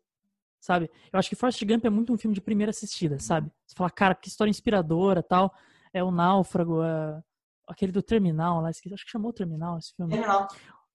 [0.60, 0.88] sabe?
[1.12, 3.50] Eu acho que Forrest Gump é muito um filme de primeira assistida, sabe?
[3.66, 5.52] Você fala, cara, que história inspiradora, tal.
[5.92, 7.20] É o Náufrago, é...
[7.66, 10.12] aquele do Terminal lá, acho que chamou Terminal esse filme.
[10.12, 10.46] Terminal.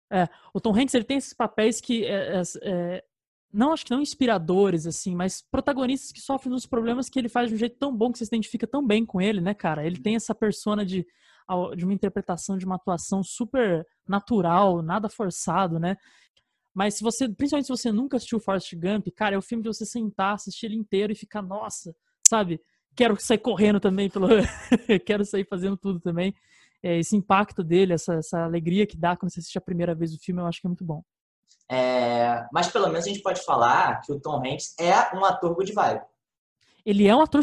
[0.09, 3.03] É, o Tom Hanks ele tem esses papéis que é, é, é,
[3.51, 7.49] não acho que não inspiradores assim, mas protagonistas que sofrem dos problemas que ele faz
[7.49, 9.85] de um jeito tão bom que você se identifica tão bem com ele, né, cara?
[9.85, 11.05] Ele tem essa persona de
[11.77, 15.95] de uma interpretação de uma atuação super natural, nada forçado, né?
[16.73, 19.69] Mas se você, principalmente se você nunca assistiu Forrest Gump, cara, é o filme de
[19.69, 22.59] você sentar, assistir ele inteiro e ficar, nossa, sabe?
[22.97, 24.27] Quero sair correndo também pelo,
[25.05, 26.35] quero sair fazendo tudo também
[26.83, 30.13] é, esse impacto dele, essa, essa alegria que dá quando você assiste a primeira vez
[30.13, 31.03] o filme, eu acho que é muito bom.
[31.69, 35.53] É, mas pelo menos a gente pode falar que o Tom Hanks é um ator
[35.53, 36.01] good vibe.
[36.85, 37.41] Ele é um ator,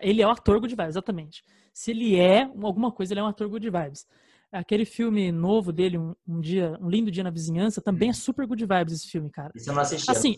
[0.00, 1.42] ele é um ator good vibe, exatamente.
[1.72, 4.06] Se ele é alguma coisa, ele é um ator good vibes.
[4.52, 8.46] Aquele filme novo dele, um, um dia, um lindo dia na vizinhança, também é super
[8.46, 9.50] good vibes esse filme, cara.
[9.52, 10.08] Isso eu não assisti.
[10.08, 10.36] Assim,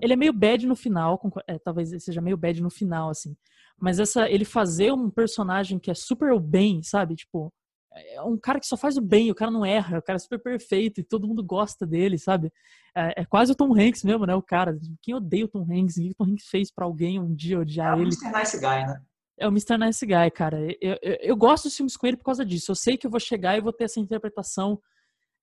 [0.00, 3.36] ele é meio bad no final, é, talvez seja meio bad no final, assim.
[3.78, 7.14] Mas essa, ele fazer um personagem que é super o bem, sabe?
[7.14, 7.52] Tipo,
[7.94, 10.20] é um cara que só faz o bem, o cara não erra, o cara é
[10.20, 12.52] super perfeito e todo mundo gosta dele, sabe?
[12.94, 14.34] É, é quase o Tom Hanks mesmo, né?
[14.34, 14.78] O cara.
[15.02, 15.96] Quem odeia o Tom Hanks?
[15.96, 18.10] O que o Tom Hanks fez para alguém um dia odiar é ele?
[18.10, 18.38] É o Mr.
[18.38, 19.02] Nice Guy, né?
[19.38, 19.78] É o Mr.
[19.78, 20.60] Nice Guy, cara.
[20.80, 22.70] Eu, eu, eu, gosto dos filmes com ele por causa disso.
[22.70, 24.80] Eu sei que eu vou chegar e vou ter essa interpretação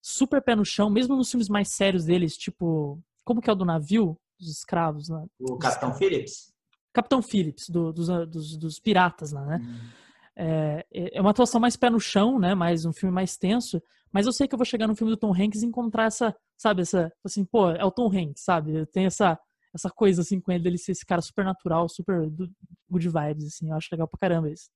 [0.02, 3.02] super pé no chão, mesmo nos filmes mais sérios deles, tipo.
[3.24, 4.18] Como que é o do navio?
[4.38, 5.24] Dos escravos lá.
[5.40, 6.54] O Capitão Phillips?
[6.94, 9.60] Capitão Phillips, do, dos, dos, dos, piratas lá, né?
[9.62, 9.90] Hum.
[10.38, 12.54] É, é uma atuação mais pé no chão, né?
[12.54, 13.82] Mais um filme mais tenso.
[14.12, 16.36] Mas eu sei que eu vou chegar no filme do Tom Hanks e encontrar essa,
[16.58, 18.86] sabe, essa, assim, pô, é o Tom Hanks, sabe?
[18.88, 19.38] Tem essa,
[19.74, 22.30] essa coisa assim com ele, dele ser esse cara super natural, super
[22.90, 23.70] good vibes, assim.
[23.70, 24.70] Eu acho legal pra caramba isso.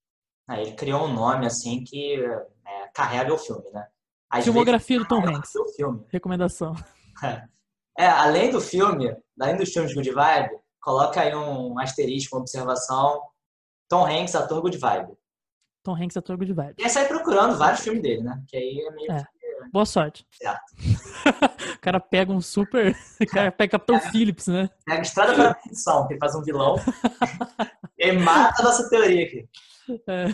[0.47, 3.87] Ah, ele criou um nome, assim, que é, carrega o filme, né?
[4.29, 5.55] Às Filmografia vezes, do Tom Hanks.
[5.55, 6.05] O filme.
[6.09, 6.73] Recomendação.
[7.97, 10.49] É, além do filme, além dos filmes good vibe,
[10.81, 13.21] coloca aí um asterisco, uma observação.
[13.89, 15.18] Tom Hanks, ator good vibe.
[15.89, 16.75] Tom Hanks ator good vibe.
[16.77, 18.43] E aí sai procurando vários filmes dele, né?
[18.47, 19.11] Que aí é meio.
[19.11, 19.25] É.
[19.73, 20.25] Boa sorte.
[20.31, 20.61] Certo.
[21.75, 22.95] o cara pega um super.
[23.19, 24.11] O cara pega Capitão é.
[24.11, 24.69] Phillips, né?
[24.85, 26.75] Pega Estrada para a Perdição, que ele faz um vilão.
[27.97, 29.49] e mata a nossa teoria aqui.
[30.07, 30.25] É.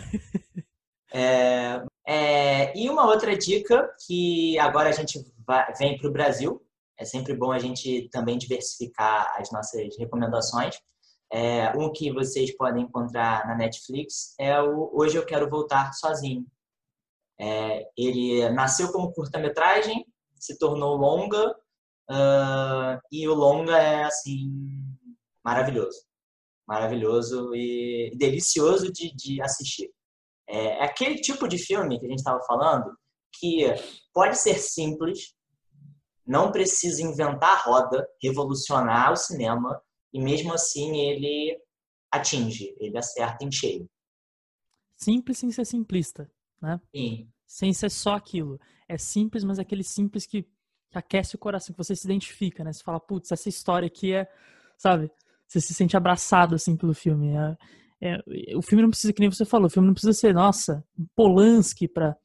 [1.12, 6.62] É, é, e uma outra dica que agora a gente vai, vem para o Brasil,
[6.98, 10.78] é sempre bom a gente também diversificar as nossas recomendações.
[11.32, 16.46] É, um que vocês podem encontrar na Netflix é o Hoje Eu Quero Voltar Sozinho.
[17.38, 20.06] É, ele nasceu como curta-metragem,
[20.38, 21.50] se tornou longa,
[22.10, 24.50] uh, e o longa é, assim,
[25.44, 26.04] maravilhoso.
[26.66, 29.90] Maravilhoso e delicioso de, de assistir.
[30.48, 32.96] É, é aquele tipo de filme que a gente estava falando
[33.38, 33.66] que
[34.12, 35.34] pode ser simples,
[36.26, 39.80] não precisa inventar roda, revolucionar o cinema,
[40.12, 41.58] e mesmo assim ele
[42.10, 43.88] atinge, ele acerta em cheio.
[44.96, 46.80] Simples sem ser simplista, né?
[46.94, 47.28] Sim.
[47.46, 48.58] Sem ser só aquilo.
[48.88, 52.64] É simples, mas é aquele simples que, que aquece o coração, que você se identifica,
[52.64, 52.72] né?
[52.72, 54.26] Você fala, putz, essa história aqui é,
[54.78, 55.10] sabe?
[55.46, 57.34] Você se sente abraçado, assim, pelo filme.
[57.36, 57.56] É,
[58.00, 60.84] é, o filme não precisa, que nem você falou, o filme não precisa ser, nossa,
[60.98, 62.16] um Polanski pra...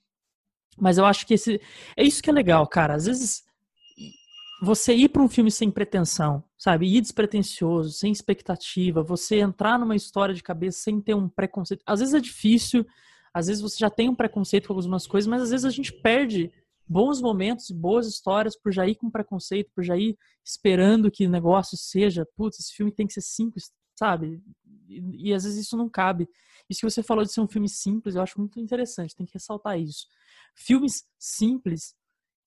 [0.77, 1.61] Mas eu acho que esse...
[1.97, 2.95] É isso que é legal, cara.
[2.95, 3.43] Às vezes
[4.61, 6.85] você ir para um filme sem pretensão, sabe?
[6.85, 11.81] Ir despretensioso, sem expectativa, você entrar numa história de cabeça sem ter um preconceito.
[11.83, 12.85] Às vezes é difícil,
[13.33, 15.91] às vezes você já tem um preconceito com algumas coisas, mas às vezes a gente
[15.91, 16.51] perde
[16.87, 21.25] bons momentos e boas histórias por já ir com preconceito, por já ir esperando que
[21.25, 24.43] o negócio seja, putz, esse filme tem que ser simples, sabe?
[24.87, 26.29] E, e às vezes isso não cabe.
[26.69, 29.33] Isso que você falou de ser um filme simples, eu acho muito interessante, tem que
[29.33, 30.05] ressaltar isso.
[30.53, 31.95] Filmes simples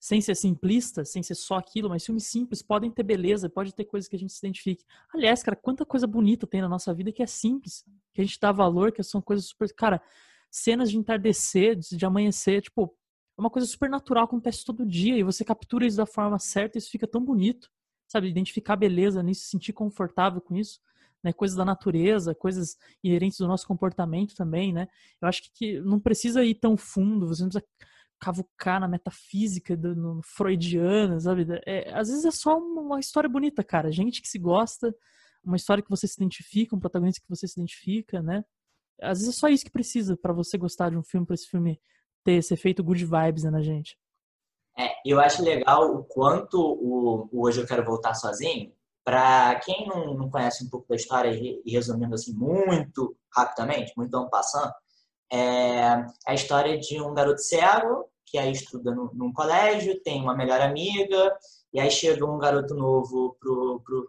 [0.05, 3.87] sem ser simplista, sem ser só aquilo, mas filmes simples podem ter beleza, pode ter
[3.87, 4.85] coisas que a gente se identifique.
[5.15, 8.39] Aliás, cara, quanta coisa bonita tem na nossa vida que é simples, que a gente
[8.39, 9.73] dá valor, que são coisas super.
[9.75, 10.03] Cara,
[10.51, 12.95] cenas de entardecer, de amanhecer, tipo,
[13.35, 16.77] é uma coisa super natural, acontece todo dia, e você captura isso da forma certa
[16.77, 17.71] isso fica tão bonito.
[18.07, 20.83] sabe, identificar beleza nisso, se sentir confortável com isso,
[21.23, 21.33] né?
[21.33, 24.87] Coisas da natureza, coisas inerentes do nosso comportamento também, né?
[25.19, 27.67] Eu acho que, que não precisa ir tão fundo, você não precisa
[28.25, 31.47] cavucar na metafísica do, no freudiana, sabe?
[31.67, 33.93] É, às vezes é só uma história bonita, cara.
[33.93, 34.95] Gente que se gosta,
[35.45, 38.43] uma história que você se identifica, um protagonista que você se identifica, né?
[38.99, 41.47] Às vezes é só isso que precisa para você gostar de um filme, para esse
[41.47, 41.79] filme
[42.25, 43.99] ter esse efeito good vibes né, na gente.
[44.79, 48.73] É, eu acho legal o quanto o, o Hoje Eu Quero Voltar Sozinho,
[49.05, 54.17] para quem não, não, conhece um pouco da história e, resumindo assim muito rapidamente, muito
[54.17, 54.73] ano passando,
[55.31, 60.37] é a história de um garoto cego que aí estuda no, num colégio, tem uma
[60.37, 61.39] melhor amiga,
[61.73, 63.37] e aí chega um garoto novo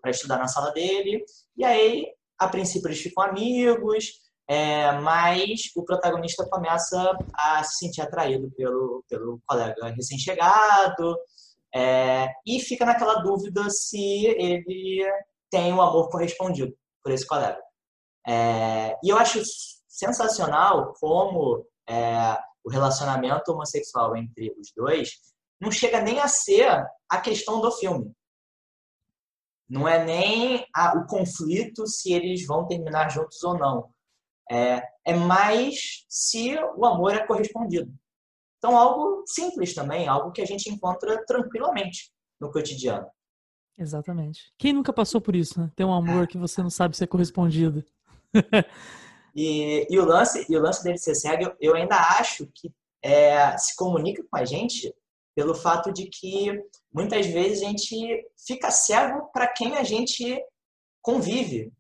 [0.02, 1.24] para estudar na sala dele,
[1.56, 4.14] e aí, a princípio, eles ficam amigos,
[4.50, 11.16] é, mas o protagonista começa a se sentir atraído pelo, pelo colega recém-chegado
[11.76, 15.08] é, e fica naquela dúvida se ele
[15.52, 17.62] tem o um amor correspondido por esse colega.
[18.28, 19.40] É, e eu acho
[19.88, 25.12] sensacional como é, o relacionamento homossexual entre os dois
[25.62, 26.68] não chega nem a ser
[27.10, 28.12] a questão do filme.
[29.70, 33.90] Não é nem a, o conflito se eles vão terminar juntos ou não.
[34.52, 37.92] É, é mais se o amor é correspondido.
[38.58, 43.08] Então, algo simples também, algo que a gente encontra tranquilamente no cotidiano.
[43.78, 44.54] Exatamente.
[44.58, 45.72] Quem nunca passou por isso, né?
[45.76, 47.84] Ter um amor que você não sabe se é correspondido.
[49.36, 52.72] e, e, o lance, e o lance dele ser cego, eu, eu ainda acho que
[53.04, 54.94] é, se comunica com a gente
[55.36, 56.58] pelo fato de que
[56.94, 60.42] muitas vezes a gente fica cego para quem a gente
[61.02, 61.72] convive.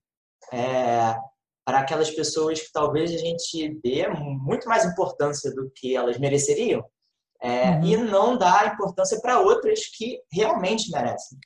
[0.51, 1.17] É,
[1.65, 6.85] para aquelas pessoas que talvez a gente dê muito mais importância do que elas mereceriam
[7.41, 7.83] é, uhum.
[7.83, 11.39] e não dá importância para outras que realmente merecem.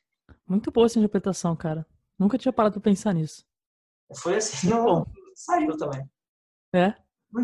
[0.46, 1.86] Muito boa essa interpretação, cara.
[2.18, 3.46] Nunca tinha parado para pensar nisso.
[4.18, 5.08] Foi assim, não,
[5.40, 6.04] saiu também.
[6.74, 6.94] É?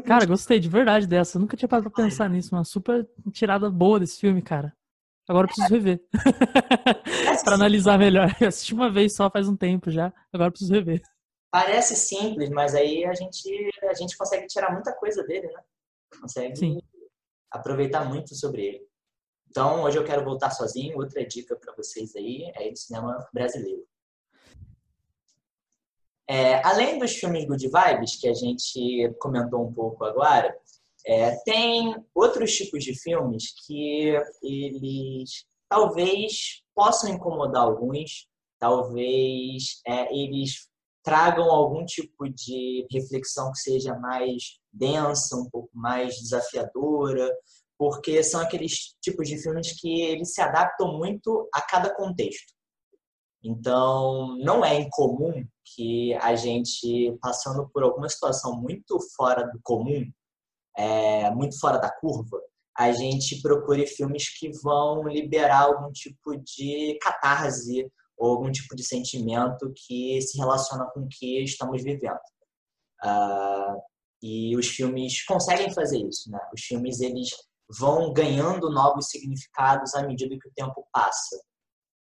[0.06, 1.40] Cara, gostei de verdade dessa.
[1.40, 2.56] Nunca tinha parado pra pensar nisso.
[2.56, 4.76] Uma super tirada boa desse filme, cara.
[5.28, 6.04] Agora eu preciso rever.
[7.44, 8.36] para analisar melhor.
[8.40, 10.14] Eu assisti uma vez só faz um tempo já.
[10.32, 11.02] Agora eu preciso rever.
[11.52, 15.64] Parece simples, mas aí a gente, a gente consegue tirar muita coisa dele, né?
[16.20, 16.82] Consegue Sim.
[17.50, 18.88] aproveitar muito sobre ele.
[19.50, 20.98] Então, hoje eu quero voltar sozinho.
[20.98, 23.88] Outra dica para vocês aí é o cinema brasileiro.
[26.28, 30.56] É, além dos filmes Good Vibes, que a gente comentou um pouco agora,
[31.06, 38.28] é, tem outros tipos de filmes que eles talvez possam incomodar alguns,
[38.60, 40.68] talvez é, eles
[41.04, 47.32] tragam algum tipo de reflexão que seja mais densa, um pouco mais desafiadora,
[47.78, 52.55] porque são aqueles tipos de filmes que eles se adaptam muito a cada contexto.
[53.46, 60.04] Então, não é incomum que a gente, passando por alguma situação muito fora do comum,
[60.76, 62.42] é, muito fora da curva,
[62.76, 68.84] a gente procure filmes que vão liberar algum tipo de catarse ou algum tipo de
[68.84, 72.20] sentimento que se relaciona com o que estamos vivendo.
[73.04, 73.80] Uh,
[74.24, 76.40] e os filmes conseguem fazer isso, né?
[76.54, 77.30] Os filmes eles
[77.70, 81.40] vão ganhando novos significados à medida que o tempo passa.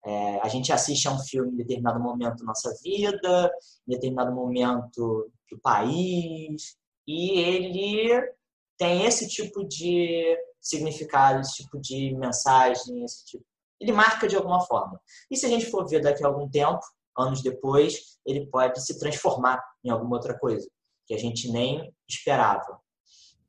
[0.05, 3.51] É, a gente assiste a um filme em determinado momento da nossa vida,
[3.87, 6.75] em determinado momento do país,
[7.07, 8.31] e ele
[8.77, 13.45] tem esse tipo de significado, esse tipo de mensagem, esse tipo
[13.79, 14.99] ele marca de alguma forma.
[15.29, 16.81] E se a gente for ver daqui a algum tempo,
[17.17, 20.67] anos depois, ele pode se transformar em alguma outra coisa
[21.05, 22.79] que a gente nem esperava.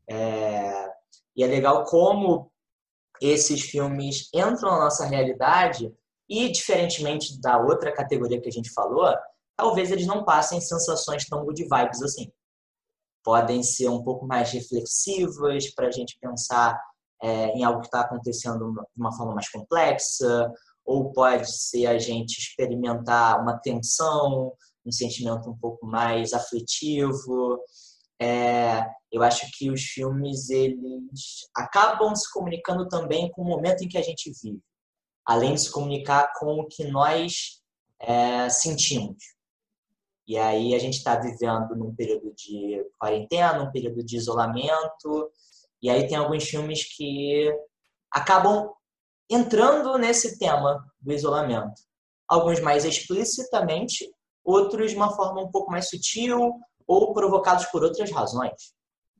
[0.08, 0.90] É...
[1.36, 2.50] E é legal como
[3.20, 5.92] esses filmes entram na nossa realidade
[6.28, 9.14] e, diferentemente da outra categoria que a gente falou,
[9.56, 12.30] talvez eles não passem sensações tão good vibes assim.
[13.24, 16.78] Podem ser um pouco mais reflexivas para a gente pensar
[17.22, 20.52] é, em algo que está acontecendo de uma forma mais complexa,
[20.84, 24.52] ou pode ser a gente experimentar uma tensão,
[24.84, 27.58] um sentimento um pouco mais aflitivo.
[28.20, 33.88] É, eu acho que os filmes eles acabam se comunicando também com o momento em
[33.88, 34.62] que a gente vive,
[35.26, 37.60] além de se comunicar com o que nós
[38.00, 39.16] é, sentimos.
[40.26, 45.30] E aí a gente está vivendo num período de quarentena, um período de isolamento,
[45.82, 47.52] e aí tem alguns filmes que
[48.10, 48.72] acabam
[49.30, 51.80] entrando nesse tema do isolamento.
[52.28, 54.08] Alguns mais explicitamente,
[54.44, 56.54] outros de uma forma um pouco mais sutil
[56.86, 58.74] ou provocados por outras razões.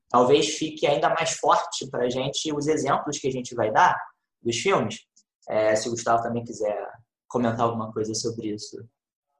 [0.08, 3.96] Talvez fique ainda mais forte para a gente os exemplos que a gente vai dar
[4.42, 5.00] dos filmes.
[5.48, 6.90] É, se o Gustavo também quiser
[7.28, 8.76] comentar alguma coisa sobre isso.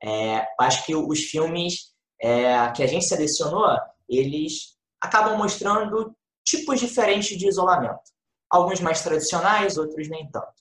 [0.03, 3.77] É, acho que os filmes é, que a gente selecionou,
[4.09, 6.15] eles acabam mostrando
[6.45, 8.01] tipos diferentes de isolamento.
[8.49, 10.55] Alguns mais tradicionais, outros nem tanto.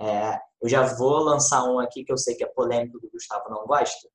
[0.00, 3.50] É, eu já vou lançar um aqui que eu sei que é polêmico do Gustavo
[3.50, 4.08] não gosta.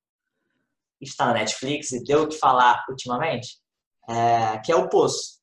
[1.00, 3.60] Está na Netflix e deu o que falar ultimamente,
[4.08, 5.38] é, que é o Poço.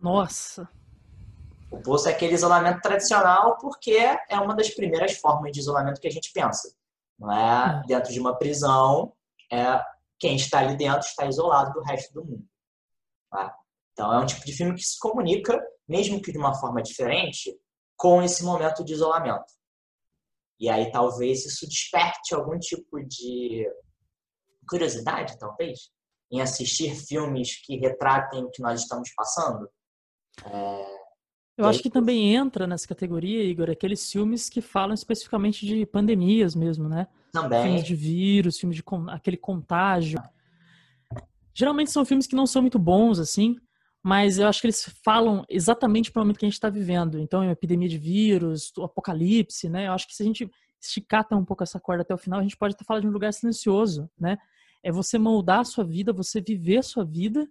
[0.00, 0.68] Nossa!
[1.70, 6.08] O Poço é aquele isolamento tradicional porque é uma das primeiras formas de isolamento que
[6.08, 6.72] a gente pensa.
[7.18, 7.86] Não é, é.
[7.86, 9.12] dentro de uma prisão,
[9.52, 9.80] é
[10.18, 12.46] quem está ali dentro está isolado do resto do mundo.
[13.30, 13.54] Tá?
[13.92, 17.54] Então, é um tipo de filme que se comunica, mesmo que de uma forma diferente,
[17.96, 19.52] com esse momento de isolamento.
[20.60, 23.68] E aí, talvez isso desperte algum tipo de
[24.68, 25.90] curiosidade, talvez,
[26.30, 29.68] em assistir filmes que retratem o que nós estamos passando.
[30.44, 30.97] É...
[31.58, 36.54] Eu acho que também entra nessa categoria, Igor, aqueles filmes que falam especificamente de pandemias
[36.54, 37.08] mesmo, né?
[37.32, 37.64] Também.
[37.64, 40.22] Filmes de vírus, filmes de aquele contágio.
[41.52, 43.56] Geralmente são filmes que não são muito bons, assim,
[44.00, 47.18] mas eu acho que eles falam exatamente para o momento que a gente está vivendo.
[47.18, 49.88] Então, é epidemia de vírus, apocalipse, né?
[49.88, 50.48] Eu acho que se a gente
[50.80, 53.10] esticar um pouco essa corda até o final, a gente pode até falar de um
[53.10, 54.38] lugar silencioso, né?
[54.80, 57.48] É você moldar a sua vida, você viver a sua vida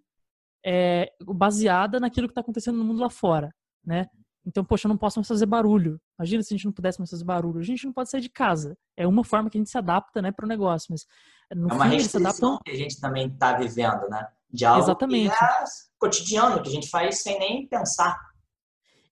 [0.65, 3.53] é, baseada naquilo que está acontecendo no mundo lá fora,
[3.87, 4.07] né?
[4.45, 5.99] Então, poxa, eu não posso mais fazer barulho.
[6.17, 7.59] Imagina se a gente não pudesse mais fazer barulho.
[7.59, 8.77] A gente não pode sair de casa.
[8.95, 10.87] É uma forma que a gente se adapta, né, para o negócio.
[10.89, 11.05] Mas
[11.53, 12.59] no é uma fim, restrição adaptam...
[12.63, 14.25] que a gente também está vivendo, né?
[14.49, 15.35] De algo Exatamente.
[15.37, 15.63] que é
[15.99, 18.17] cotidiano, que a gente faz sem nem pensar.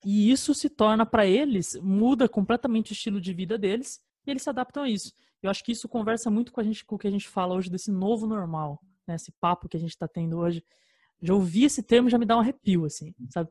[0.05, 4.43] E isso se torna para eles, muda completamente o estilo de vida deles e eles
[4.43, 5.11] se adaptam a isso.
[5.41, 7.55] Eu acho que isso conversa muito com a gente, com o que a gente fala
[7.55, 9.15] hoje desse novo normal, né?
[9.15, 10.63] Esse papo que a gente está tendo hoje.
[11.21, 13.49] Já ouvi esse termo já me dá um arrepio, assim, sabe?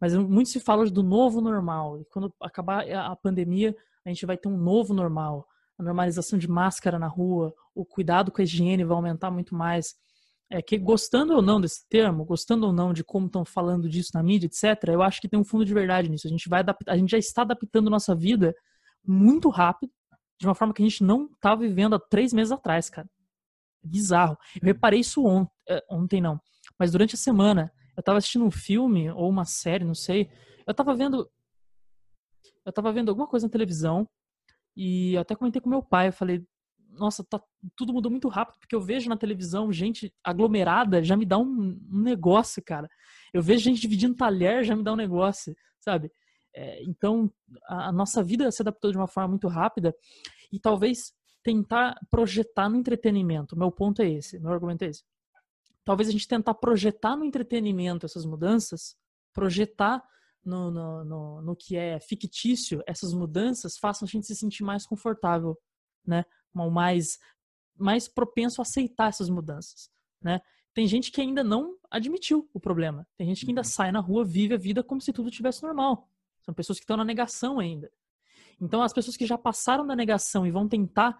[0.00, 2.00] Mas muito se fala do novo normal.
[2.00, 5.46] E quando acabar a pandemia, a gente vai ter um novo normal.
[5.78, 9.94] A normalização de máscara na rua, o cuidado com a higiene vai aumentar muito mais.
[10.48, 14.12] É que gostando ou não desse termo, gostando ou não de como estão falando disso
[14.14, 16.26] na mídia, etc., eu acho que tem um fundo de verdade nisso.
[16.26, 18.54] A gente vai adaptar, a gente já está adaptando nossa vida
[19.04, 19.92] muito rápido,
[20.38, 23.08] de uma forma que a gente não estava vivendo há três meses atrás, cara.
[23.82, 24.36] Bizarro.
[24.60, 25.24] Eu reparei isso
[25.68, 26.40] é, ontem não,
[26.78, 30.30] mas durante a semana eu tava assistindo um filme ou uma série, não sei.
[30.66, 31.30] Eu tava vendo.
[32.64, 34.06] Eu tava vendo alguma coisa na televisão
[34.76, 36.08] e eu até comentei com meu pai.
[36.08, 36.44] Eu falei,
[36.90, 37.40] nossa, tá,
[37.74, 41.78] tudo mudou muito rápido, porque eu vejo na televisão gente aglomerada, já me dá um,
[41.90, 42.88] um negócio, cara.
[43.32, 46.10] Eu vejo gente dividindo talher, já me dá um negócio, sabe?
[46.54, 47.30] É, então,
[47.66, 49.94] a, a, nossa vida se adaptou de uma forma muito rápida
[50.52, 53.56] e talvez tentar projetar no entretenimento.
[53.56, 55.02] Meu ponto é esse, meu argumento é esse
[55.86, 58.96] talvez a gente tentar projetar no entretenimento essas mudanças,
[59.32, 60.02] projetar
[60.44, 64.84] no, no, no, no, que é fictício essas mudanças, façam a gente se sentir mais
[64.84, 65.56] confortável,
[66.04, 66.24] né?
[66.52, 67.18] Mais,
[67.78, 69.88] mais propenso a aceitar essas mudanças,
[70.20, 70.40] né?
[70.74, 73.06] Tem gente que ainda não admitiu o problema.
[73.16, 73.64] Tem gente que ainda uhum.
[73.64, 76.10] sai na rua, vive a vida como se tudo tivesse normal.
[76.42, 77.90] São pessoas que estão na negação ainda.
[78.60, 81.16] Então, as pessoas que já passaram da negação e vão tentar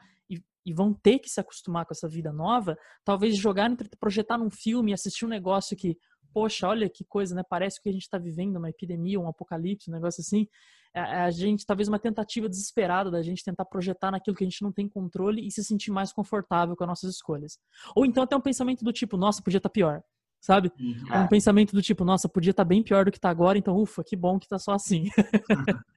[0.67, 4.93] e vão ter que se acostumar com essa vida nova, talvez jogar, projetar num filme,
[4.93, 5.97] assistir um negócio que,
[6.35, 7.43] poxa, olha que coisa, né?
[7.49, 10.49] Parece que a gente está vivendo uma epidemia, um apocalipse, um negócio assim.
[10.93, 14.47] A, é, a gente, talvez uma tentativa desesperada da gente tentar projetar naquilo que a
[14.47, 17.59] gente não tem controle e se sentir mais confortável com as nossas escolhas.
[17.95, 20.03] Ou então até um pensamento do tipo, nossa, podia estar tá pior
[20.39, 20.71] sabe?
[20.79, 21.23] Uhum.
[21.25, 23.75] Um pensamento do tipo, nossa, podia estar tá bem pior do que está agora, então
[23.75, 25.11] ufa, que bom que está só assim.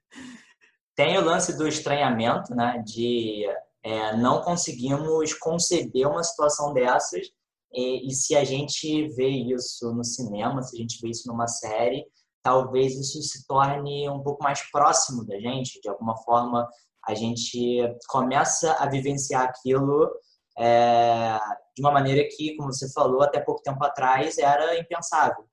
[0.95, 2.83] Tem o lance do estranhamento, né?
[2.85, 3.45] De
[3.83, 7.27] é, não conseguimos conceber uma situação dessas
[7.71, 11.47] e, e, se a gente vê isso no cinema, se a gente vê isso numa
[11.47, 12.05] série,
[12.41, 15.79] talvez isso se torne um pouco mais próximo da gente.
[15.79, 16.67] De alguma forma,
[17.05, 20.09] a gente começa a vivenciar aquilo
[20.57, 21.39] é,
[21.75, 25.47] de uma maneira que, como você falou, até pouco tempo atrás era impensável.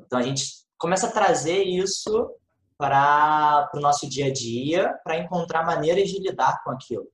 [0.00, 0.44] Então a gente
[0.78, 2.28] começa a trazer isso
[2.76, 7.06] para o nosso dia a dia, para encontrar maneiras de lidar com aquilo.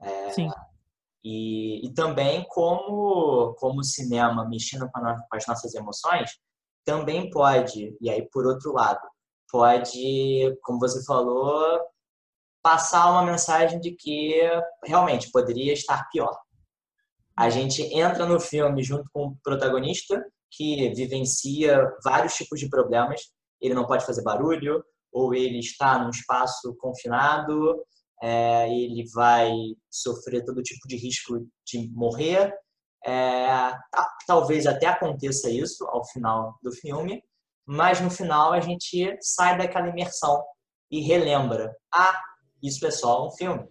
[0.00, 0.50] É, Sim.
[1.22, 6.30] E, e também como, como o cinema mexendo com, a, com as nossas emoções,
[6.84, 9.00] também pode, e aí por outro lado,
[9.50, 11.80] pode, como você falou,
[12.62, 14.34] passar uma mensagem de que
[14.84, 16.36] realmente poderia estar pior.
[17.36, 23.22] A gente entra no filme junto com o protagonista que vivencia vários tipos de problemas.
[23.60, 27.84] Ele não pode fazer barulho, ou ele está num espaço confinado,
[28.22, 29.52] é, ele vai
[29.90, 32.54] sofrer todo tipo de risco de morrer.
[33.06, 33.72] É,
[34.26, 37.22] talvez até aconteça isso ao final do filme,
[37.66, 40.42] mas no final a gente sai daquela imersão
[40.90, 42.18] e relembra: ah,
[42.62, 43.68] isso é só um filme.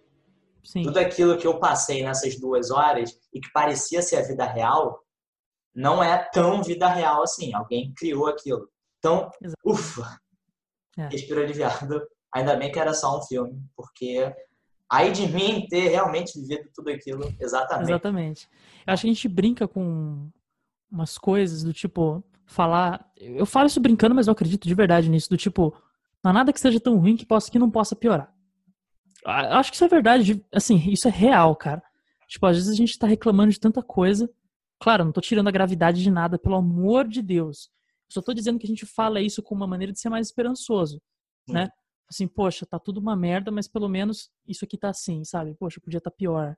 [0.64, 0.82] Sim.
[0.82, 5.00] Tudo aquilo que eu passei nessas duas horas e que parecia ser a vida real,
[5.74, 7.52] não é tão vida real assim.
[7.54, 8.68] Alguém criou aquilo.
[8.98, 9.60] Então, Exato.
[9.64, 10.20] ufa,
[10.96, 11.08] é.
[11.08, 12.06] respiro aliviado.
[12.34, 14.34] Ainda bem que era só um filme, porque
[14.90, 17.90] aí de mim ter realmente vivido tudo aquilo exatamente.
[17.90, 18.48] Exatamente.
[18.86, 20.28] Eu acho que a gente brinca com
[20.90, 25.30] umas coisas do tipo falar, eu falo isso brincando, mas eu acredito de verdade nisso,
[25.30, 25.74] do tipo,
[26.22, 28.32] não há nada que seja tão ruim que possa que não possa piorar.
[29.24, 31.82] Eu acho que isso é verdade, assim, isso é real, cara.
[32.28, 34.28] Tipo, às vezes a gente tá reclamando de tanta coisa.
[34.78, 37.70] Claro, não tô tirando a gravidade de nada, pelo amor de Deus.
[38.08, 40.26] Eu só tô dizendo que a gente fala isso como uma maneira de ser mais
[40.26, 41.00] esperançoso,
[41.46, 41.54] Sim.
[41.54, 41.70] né?
[42.08, 45.54] Assim, poxa, tá tudo uma merda, mas pelo menos isso aqui tá assim, sabe?
[45.54, 46.56] Poxa, podia estar tá pior.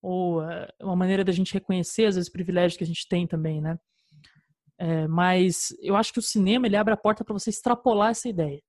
[0.00, 3.60] Ou é uma maneira da gente reconhecer, às vezes, privilégios que a gente tem também,
[3.60, 3.78] né?
[4.78, 8.28] É, mas eu acho que o cinema ele abre a porta para você extrapolar essa
[8.28, 8.62] ideia.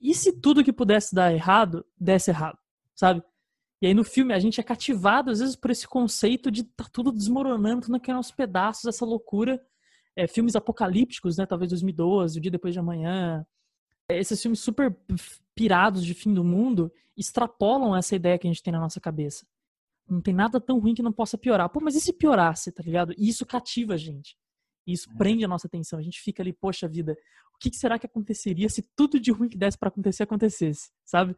[0.00, 2.58] E se tudo que pudesse dar errado, desse errado,
[2.94, 3.22] sabe?
[3.80, 6.84] E aí no filme a gente é cativado às vezes por esse conceito de tá
[6.92, 9.60] tudo desmoronando, tudo naqueles pedaços, essa loucura.
[10.16, 11.46] É, filmes apocalípticos, né?
[11.46, 13.46] Talvez 2012, O Dia Depois de Amanhã.
[14.10, 14.96] Esses filmes super
[15.54, 19.46] pirados de fim do mundo extrapolam essa ideia que a gente tem na nossa cabeça.
[20.08, 21.68] Não tem nada tão ruim que não possa piorar.
[21.68, 23.12] Pô, mas e se piorasse, tá ligado?
[23.18, 24.36] E isso cativa a gente.
[24.86, 25.14] E isso é.
[25.16, 25.98] prende a nossa atenção.
[25.98, 27.16] A gente fica ali, poxa vida,
[27.54, 31.36] o que será que aconteceria se tudo de ruim que desse para acontecer acontecesse, sabe?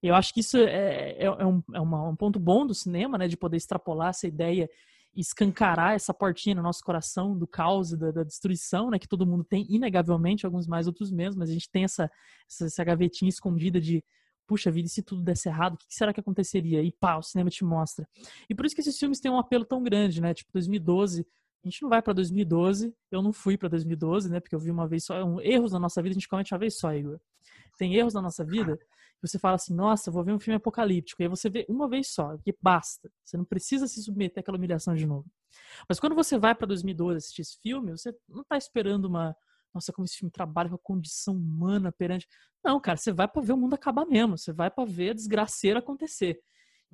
[0.00, 3.18] Eu acho que isso é, é, é, um, é uma, um ponto bom do cinema,
[3.18, 3.26] né?
[3.26, 4.68] De poder extrapolar essa ideia
[5.14, 8.98] escancarar essa portinha no nosso coração do caos e da, da, destruição, né?
[8.98, 12.10] Que todo mundo tem, inegavelmente, alguns mais, outros menos, mas a gente tem essa,
[12.48, 14.02] essa, essa gavetinha escondida de
[14.46, 16.82] puxa vida, e se tudo desse errado, o que será que aconteceria?
[16.82, 18.06] E pá, o cinema te mostra.
[18.48, 20.34] E por isso que esses filmes têm um apelo tão grande, né?
[20.34, 21.26] Tipo, 2012
[21.64, 22.94] a gente não vai para 2012.
[23.10, 24.40] Eu não fui para 2012, né?
[24.40, 25.22] Porque eu vi uma vez só.
[25.24, 27.20] Um, erros na nossa vida a gente comete uma vez só, Igor.
[27.78, 28.86] Tem erros na nossa vida que
[29.28, 31.22] você fala assim: nossa, vou ver um filme apocalíptico.
[31.22, 33.10] E aí você vê uma vez só, porque basta.
[33.24, 35.26] Você não precisa se submeter àquela humilhação de novo.
[35.88, 39.36] Mas quando você vai para 2012 assistir esse filme, você não está esperando uma.
[39.72, 42.26] Nossa, como esse filme trabalha com a condição humana perante.
[42.62, 44.36] Não, cara, você vai para ver o mundo acabar mesmo.
[44.36, 46.42] Você vai para ver a desgraceira acontecer.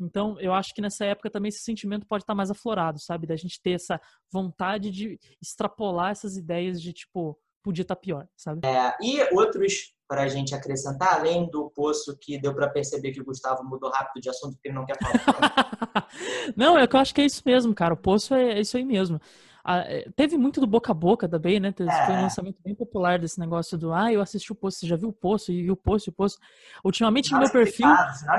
[0.01, 3.26] Então, eu acho que nessa época também esse sentimento pode estar mais aflorado, sabe?
[3.26, 4.01] Da gente ter essa
[4.32, 8.66] vontade de extrapolar essas ideias de, tipo, podia estar pior, sabe?
[8.66, 13.20] É, e outros para a gente acrescentar, além do poço que deu para perceber que
[13.20, 16.09] o Gustavo mudou rápido de assunto porque ele não quer falar.
[16.57, 17.92] não, é que eu acho que é isso mesmo, cara.
[17.92, 19.20] O poço é, é isso aí mesmo.
[19.62, 19.84] Ah,
[20.16, 21.74] teve muito do boca a boca também, né?
[21.78, 22.07] É.
[22.07, 24.96] Foi um lançamento bem popular desse negócio do ah, eu assisti o poço, você já
[24.96, 26.38] viu o poço e o poço e o poço.
[26.82, 27.86] Ultimamente no meu perfil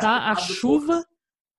[0.02, 1.06] tá a chuva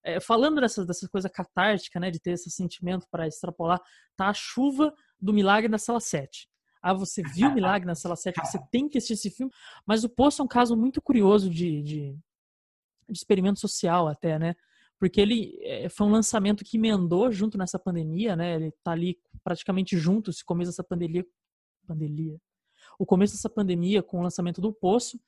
[0.02, 3.80] é, falando dessa, dessa coisa catártica, né, de ter esse sentimento para extrapolar,
[4.16, 6.48] tá a chuva do Milagre na Sala 7.
[6.82, 9.52] Ah, você viu o Milagre na Sala 7, você tem que assistir esse filme.
[9.86, 12.12] Mas o Poço é um caso muito curioso de, de,
[13.08, 14.54] de experimento social até, né?
[14.98, 18.56] Porque ele é, foi um lançamento que emendou junto nessa pandemia, né?
[18.56, 21.24] Ele tá ali praticamente junto, se começo dessa pandemia,
[21.86, 22.38] pandemia,
[22.98, 25.18] o começo dessa pandemia com o lançamento do Poço,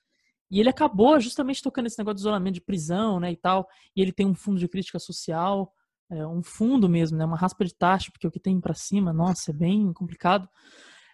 [0.52, 3.66] e ele acabou justamente tocando esse negócio de isolamento de prisão, né, e tal.
[3.96, 5.72] E ele tem um fundo de crítica social,
[6.10, 9.14] é, um fundo mesmo, né, uma raspa de taxa, porque o que tem para cima,
[9.14, 10.46] nossa, é bem complicado.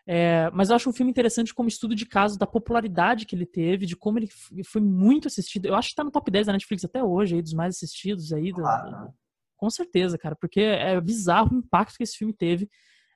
[0.05, 3.47] É, mas eu acho um filme interessante como estudo de caso da popularidade que ele
[3.47, 4.29] teve, de como ele
[4.65, 5.67] foi muito assistido.
[5.67, 8.33] Eu acho que tá no top 10 da Netflix até hoje, aí, dos mais assistidos
[8.33, 8.53] aí.
[8.53, 8.63] Do,
[9.57, 12.69] com certeza, cara, porque é bizarro o impacto que esse filme teve.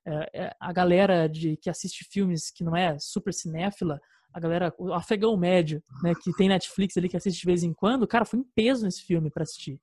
[0.07, 4.01] É, é, a galera de que assiste filmes que não é super cinéfila
[4.33, 7.73] a galera, o afegão médio, né, que tem Netflix ali que assiste de vez em
[7.73, 9.81] quando, cara, foi em peso nesse filme para assistir.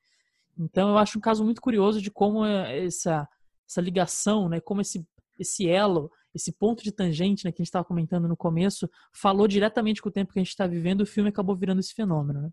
[0.57, 3.27] Então eu acho um caso muito curioso de como é essa
[3.67, 7.69] essa ligação, né, como esse esse elo, esse ponto de tangente, né, que a gente
[7.69, 11.05] estava comentando no começo, falou diretamente com o tempo que a gente está vivendo, o
[11.05, 12.51] filme acabou virando esse fenômeno, né?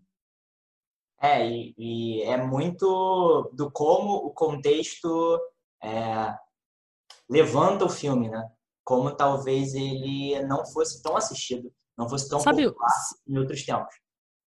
[1.19, 5.39] É, e, e é muito do como o contexto
[5.83, 6.33] é,
[7.29, 8.49] levanta o filme, né?
[8.83, 12.91] Como talvez ele não fosse tão assistido não fosse tão Sabe, popular
[13.27, 13.95] em outros tempos.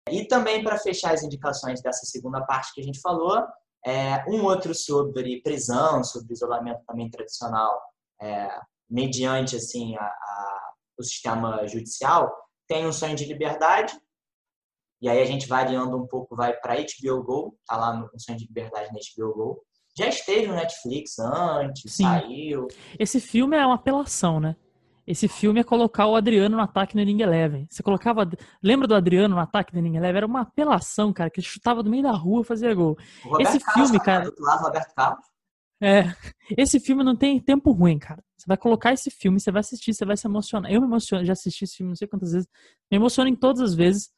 [0.09, 3.45] E também para fechar as indicações dessa segunda parte que a gente falou,
[3.85, 7.81] é, um outro sobre prisão, sobre isolamento também tradicional,
[8.21, 12.31] é, mediante assim a, a, o sistema judicial,
[12.69, 13.99] tem um sonho de liberdade.
[15.03, 18.37] E aí a gente variando um pouco vai para HBO Go, tá lá no Sonho
[18.37, 19.63] de Liberdade na HBO Go.
[19.97, 22.05] Já esteve no Netflix antes, Sim.
[22.05, 22.69] saiu.
[22.99, 24.55] Esse filme é uma apelação, né?
[25.11, 27.67] Esse filme é colocar o Adriano no ataque no Inning Eleven.
[27.69, 28.31] Você colocava.
[28.63, 30.19] Lembra do Adriano no ataque no Inning Eleven?
[30.19, 32.97] Era uma apelação, cara, que ele chutava do meio da rua fazia gol.
[33.41, 34.31] Esse Carlos, filme, cara.
[34.31, 35.27] Do lado, Roberto Carlos.
[35.83, 36.15] É.
[36.57, 38.23] Esse filme não tem tempo ruim, cara.
[38.37, 40.71] Você vai colocar esse filme, você vai assistir, você vai se emocionar.
[40.71, 42.49] Eu me emociono, já assisti esse filme não sei quantas vezes.
[42.89, 44.13] Me emociono em todas as vezes.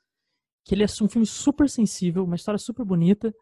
[0.66, 3.32] Que ele é um filme super sensível, uma história super bonita.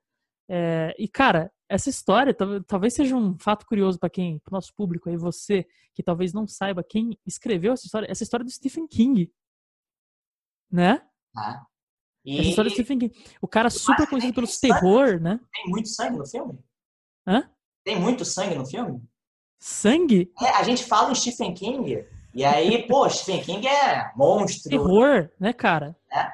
[0.48, 4.74] É, e, cara, essa história talvez seja um fato curioso para quem, para o nosso
[4.74, 5.64] público aí, você,
[5.94, 9.32] que talvez não saiba quem escreveu essa história, essa história do Stephen King.
[10.68, 11.00] Né?
[11.36, 11.64] Ah.
[12.24, 12.40] E...
[12.40, 13.14] Essa história do Stephen King.
[13.40, 15.38] O cara super conhecido pelos terror, né?
[15.52, 16.58] Tem muito sangue no filme?
[17.24, 17.48] Hã?
[17.84, 19.00] Tem muito sangue no filme?
[19.60, 20.32] Sangue?
[20.40, 22.04] É, a gente fala em Stephen King,
[22.34, 24.70] e aí, pô, Stephen King é monstro.
[24.70, 25.96] Terror, né, cara?
[26.12, 26.32] É,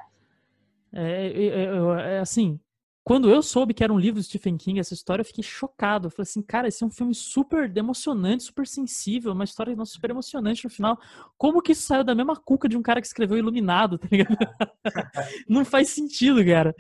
[0.94, 2.58] é, é, é, assim,
[3.06, 6.08] quando eu soube que era um livro do Stephen King, essa história, eu fiquei chocado.
[6.08, 9.92] Eu falei assim, cara, esse é um filme super emocionante, super sensível, uma história nossa,
[9.92, 10.98] super emocionante no final.
[11.38, 14.36] Como que isso saiu da mesma cuca de um cara que escreveu Iluminado, tá ligado?
[15.48, 16.74] Não faz sentido, cara.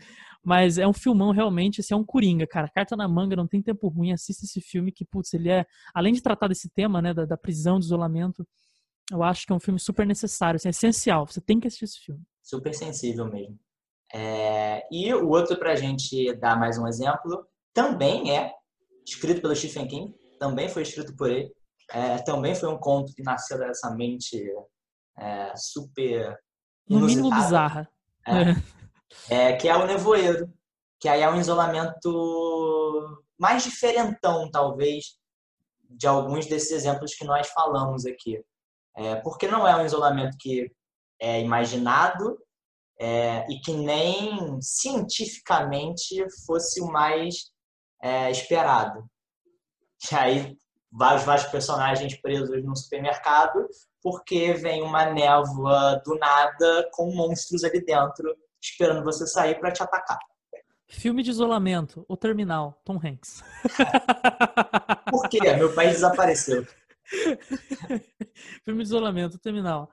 [0.44, 2.68] Mas é um filmão realmente, esse é um coringa, cara.
[2.68, 4.12] Carta na manga, não tem tempo ruim.
[4.12, 5.64] Assista esse filme que, putz, ele é,
[5.94, 8.44] além de tratar desse tema, né, da, da prisão, do isolamento,
[9.12, 11.24] eu acho que é um filme super necessário, assim, é essencial.
[11.24, 12.22] Você tem que assistir esse filme.
[12.42, 13.56] Super sensível mesmo.
[14.12, 18.52] É, e o outro, para a gente dar mais um exemplo, também é
[19.06, 21.52] escrito pelo Stephen King, também foi escrito por ele.
[21.90, 24.42] É, também foi um conto que nasceu dessa mente
[25.18, 26.36] é, super.
[26.88, 27.88] No mínimo bizarra.
[28.26, 29.44] É.
[29.50, 30.52] é, que é o Nevoeiro,
[31.00, 35.16] que aí é um isolamento mais diferentão, talvez,
[35.88, 38.42] de alguns desses exemplos que nós falamos aqui.
[38.96, 40.70] É, porque não é um isolamento que
[41.20, 42.38] é imaginado
[42.98, 47.50] é, e que nem cientificamente fosse o mais
[48.02, 49.04] é, esperado.
[50.10, 50.56] E aí,
[50.90, 53.66] vários, vários personagens presos no supermercado
[54.02, 59.82] porque vem uma névoa do nada com monstros ali dentro esperando você sair para te
[59.82, 60.18] atacar.
[60.88, 63.42] Filme de isolamento, O Terminal, Tom Hanks.
[65.10, 65.40] Por quê?
[65.54, 66.64] Meu país desapareceu.
[68.64, 69.90] filme de isolamento, O Terminal.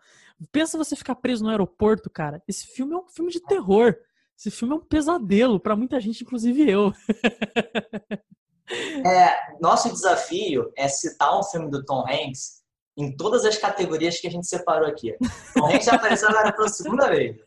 [0.52, 2.42] Pensa você ficar preso no aeroporto, cara.
[2.48, 3.96] Esse filme é um filme de terror.
[4.38, 6.94] Esse filme é um pesadelo para muita gente, inclusive eu.
[9.06, 12.64] é, nosso desafio é citar um filme do Tom Hanks
[12.98, 15.16] em todas as categorias que a gente separou aqui.
[15.54, 17.38] Tom Hanks já apareceu agora pela segunda vez.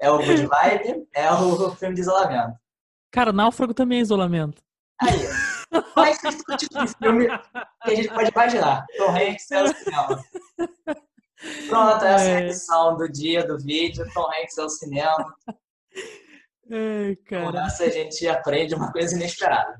[0.00, 2.54] É o Good Vibe, é o filme de isolamento.
[3.10, 4.62] Cara, Náufrago também é isolamento.
[5.02, 5.18] Aí,
[5.94, 7.26] qual é o tipo de filme
[7.84, 8.86] que a gente pode imaginar?
[8.96, 10.24] Tom Hanks é o cinema.
[11.68, 14.06] Pronto, essa é a edição do dia do vídeo.
[14.12, 15.34] Tom Hanks é o cinema.
[16.70, 17.16] Ai.
[17.28, 19.76] Com essa a gente aprende uma coisa inesperada.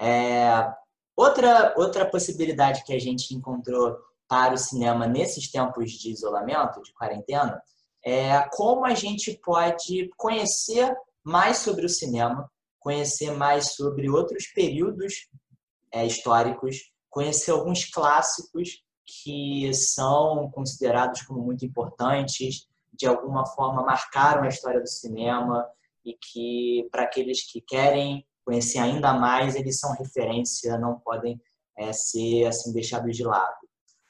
[0.00, 0.70] É...
[1.16, 3.96] Outra, outra possibilidade que a gente encontrou
[4.28, 7.60] para o cinema nesses tempos de isolamento, de quarentena,
[8.04, 10.94] é como a gente pode conhecer
[11.24, 12.48] mais sobre o cinema,
[12.78, 15.28] conhecer mais sobre outros períodos
[15.92, 16.76] é, históricos,
[17.10, 24.80] conhecer alguns clássicos que são considerados como muito importantes, de alguma forma marcaram a história
[24.80, 25.66] do cinema
[26.04, 31.40] e que, para aqueles que querem conhecer ainda mais, eles são referência, não podem
[31.76, 33.56] é, ser assim deixados de lado.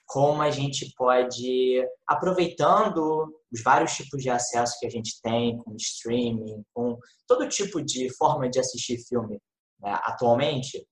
[0.06, 5.74] Como a gente pode, aproveitando os vários tipos de acesso que a gente tem, com
[5.76, 9.38] streaming, com todo tipo de forma de assistir filme
[9.80, 10.86] né, atualmente,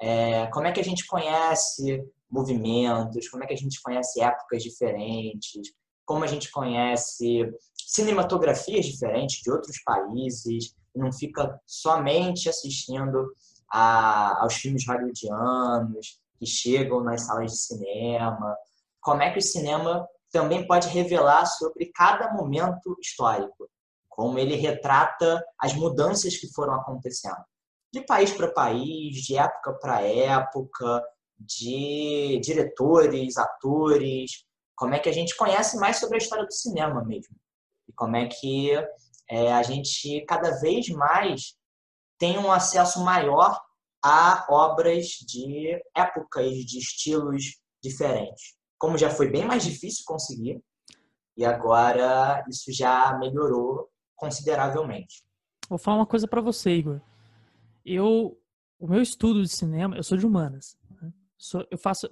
[0.00, 4.62] é, como é que a gente conhece movimentos, como é que a gente conhece épocas
[4.62, 5.72] diferentes,
[6.04, 7.50] como a gente conhece
[7.86, 13.32] cinematografias diferentes de outros países, não fica somente assistindo
[13.70, 18.56] a, aos filmes hollywoodianos que chegam nas salas de cinema,
[19.00, 23.68] como é que o cinema também pode revelar sobre cada momento histórico,
[24.08, 27.44] como ele retrata as mudanças que foram acontecendo,
[27.92, 31.02] de país para país, de época para época,
[31.40, 34.44] de diretores, atores,
[34.76, 37.34] como é que a gente conhece mais sobre a história do cinema mesmo.
[37.88, 38.72] E como é que
[39.28, 41.54] é, a gente cada vez mais
[42.18, 43.58] tem um acesso maior
[44.02, 48.54] a obras de épocas, de estilos diferentes.
[48.78, 50.62] Como já foi bem mais difícil conseguir,
[51.36, 55.22] e agora isso já melhorou consideravelmente.
[55.68, 57.00] Vou falar uma coisa para você, Igor.
[57.84, 58.38] Eu,
[58.78, 60.79] o meu estudo de cinema, eu sou de humanas
[61.70, 62.08] eu faço,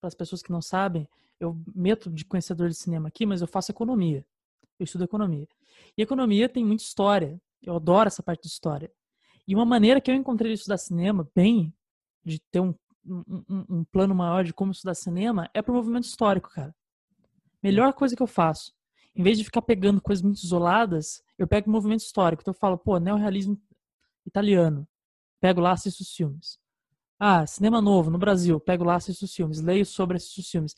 [0.00, 1.08] para as pessoas que não sabem,
[1.38, 4.24] eu meto de conhecedor de cinema aqui, mas eu faço economia.
[4.78, 5.46] Eu estudo economia.
[5.96, 7.40] E economia tem muita história.
[7.62, 8.90] Eu adoro essa parte de história.
[9.46, 11.74] E uma maneira que eu encontrei de estudar cinema bem,
[12.24, 12.74] de ter um,
[13.06, 16.74] um, um plano maior de como estudar cinema, é pro movimento histórico, cara.
[17.62, 18.72] Melhor coisa que eu faço.
[19.14, 22.42] Em vez de ficar pegando coisas muito isoladas, eu pego o movimento histórico.
[22.42, 23.60] Então eu falo, pô, neorrealismo
[24.24, 24.86] italiano.
[25.40, 26.58] Pego lá, assisto os filmes.
[27.22, 30.74] Ah, cinema novo no Brasil, pego lá, assisto os filmes, leio sobre esses filmes.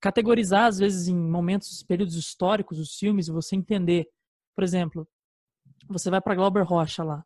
[0.00, 4.08] Categorizar, às vezes, em momentos, períodos históricos, os filmes, e você entender.
[4.54, 5.06] Por exemplo,
[5.88, 7.24] você vai para Glauber Rocha lá.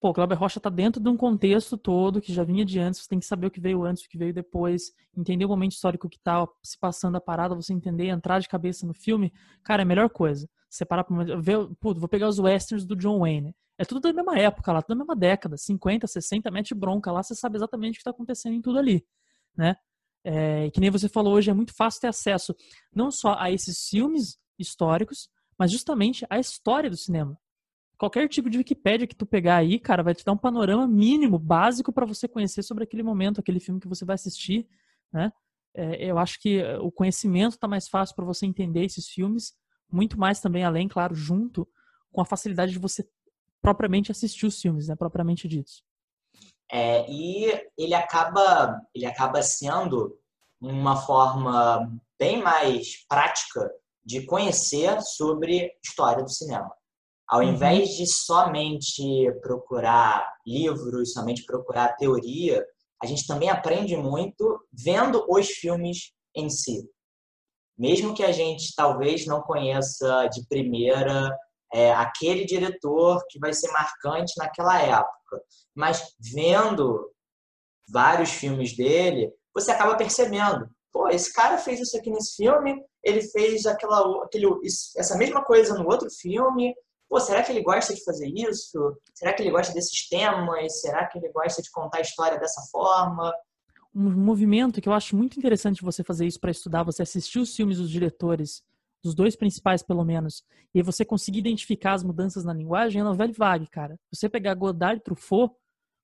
[0.00, 3.08] pô, Glauber Rocha tá dentro de um contexto todo que já vinha de antes, você
[3.08, 6.08] tem que saber o que veio antes, o que veio depois, entender o momento histórico
[6.08, 9.32] que tá se passando a parada, você entender, entrar de cabeça no filme,
[9.64, 10.48] cara, é a melhor coisa.
[10.72, 13.54] Você parar pra ver, pô, vou pegar os westerns do John Wayne.
[13.78, 17.22] É tudo da mesma época lá, tudo da mesma década, 50, 60, mete bronca lá,
[17.22, 19.04] você sabe exatamente o que tá acontecendo em tudo ali,
[19.56, 19.76] né?
[20.24, 22.54] É, que nem você falou hoje, é muito fácil ter acesso
[22.94, 27.36] não só a esses filmes históricos, mas justamente a história do cinema
[28.02, 31.38] qualquer tipo de Wikipédia que tu pegar aí, cara, vai te dar um panorama mínimo,
[31.38, 34.66] básico para você conhecer sobre aquele momento, aquele filme que você vai assistir,
[35.12, 35.32] né?
[35.72, 39.54] É, eu acho que o conhecimento está mais fácil para você entender esses filmes,
[39.92, 41.68] muito mais também além, claro, junto
[42.10, 43.06] com a facilidade de você
[43.60, 45.84] propriamente assistir os filmes, né, propriamente ditos.
[46.70, 50.18] É, e ele acaba, ele acaba sendo
[50.60, 53.70] uma forma bem mais prática
[54.04, 56.72] de conhecer sobre história do cinema.
[57.28, 57.50] Ao uhum.
[57.50, 62.64] invés de somente procurar livros, somente procurar teoria,
[63.02, 66.88] a gente também aprende muito vendo os filmes em si.
[67.82, 71.36] Mesmo que a gente talvez não conheça de primeira
[71.74, 75.42] é, aquele diretor que vai ser marcante naquela época,
[75.74, 77.10] mas vendo
[77.92, 83.20] vários filmes dele, você acaba percebendo, pô, esse cara fez isso aqui nesse filme, ele
[83.20, 84.46] fez aquela, aquele,
[84.96, 86.72] essa mesma coisa no outro filme,
[87.08, 88.96] pô, será que ele gosta de fazer isso?
[89.12, 90.80] Será que ele gosta desses temas?
[90.80, 93.34] Será que ele gosta de contar a história dessa forma?
[93.94, 97.54] Um movimento que eu acho muito interessante você fazer isso para estudar, você assistir os
[97.54, 98.62] filmes dos diretores,
[99.02, 100.42] dos dois principais pelo menos,
[100.74, 103.98] e você conseguir identificar as mudanças na linguagem, é novela vague, cara.
[104.12, 105.54] Você pegar Godard e Truffaut,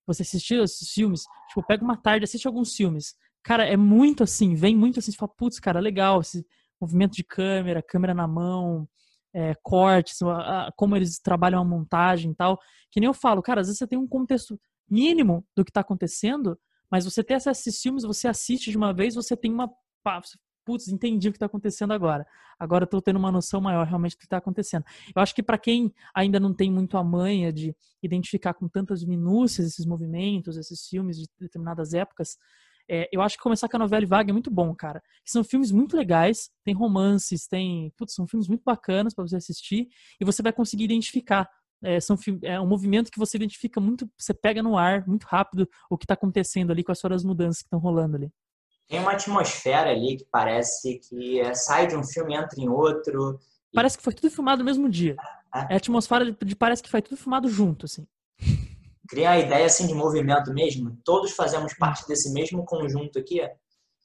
[0.05, 3.15] você assistir esses filmes, tipo, pega uma tarde, assiste alguns filmes.
[3.43, 6.45] Cara, é muito assim, vem muito assim, você fala, putz, cara, legal, esse
[6.79, 8.87] movimento de câmera, câmera na mão,
[9.33, 12.59] é, cortes, a, a, como eles trabalham a montagem e tal.
[12.91, 14.59] Que nem eu falo, cara, às vezes você tem um contexto
[14.89, 16.57] mínimo do que está acontecendo,
[16.91, 19.69] mas você tem acesso a esses filmes, você assiste de uma vez, você tem uma.
[20.65, 22.25] Putz, entendi o que está acontecendo agora.
[22.59, 24.83] Agora estou tendo uma noção maior realmente do que está acontecendo.
[25.15, 29.03] Eu acho que para quem ainda não tem muito a manha de identificar com tantas
[29.03, 32.37] minúcias esses movimentos, esses filmes de determinadas épocas,
[32.91, 35.01] é, eu acho que começar com a novela vaga é muito bom, cara.
[35.23, 37.93] São filmes muito legais, tem romances, tem.
[37.95, 39.87] Putz, são filmes muito bacanas para você assistir
[40.19, 41.47] e você vai conseguir identificar.
[41.83, 45.67] É, são, é um movimento que você identifica muito, você pega no ar muito rápido
[45.89, 48.29] o que está acontecendo ali, quais foram as mudanças que estão rolando ali.
[48.87, 52.67] Tem uma atmosfera ali que parece que é, sai de um filme e entra em
[52.67, 53.39] outro.
[53.73, 55.15] Parece que foi tudo filmado no mesmo dia.
[55.53, 58.05] É, é a atmosfera de, de parece que foi tudo filmado junto, assim
[59.09, 60.95] criar a ideia assim de movimento mesmo.
[61.03, 63.41] Todos fazemos parte desse mesmo conjunto aqui.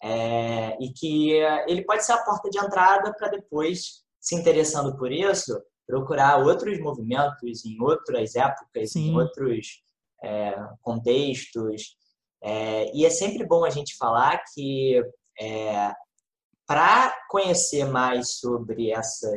[0.03, 1.33] É, e que
[1.67, 6.81] ele pode ser a porta de entrada para depois, se interessando por isso, procurar outros
[6.81, 9.11] movimentos em outras épocas, Sim.
[9.11, 9.83] em outros
[10.23, 11.97] é, contextos.
[12.43, 15.03] É, e é sempre bom a gente falar que
[15.41, 15.93] é,
[16.67, 19.33] para conhecer mais sobre essas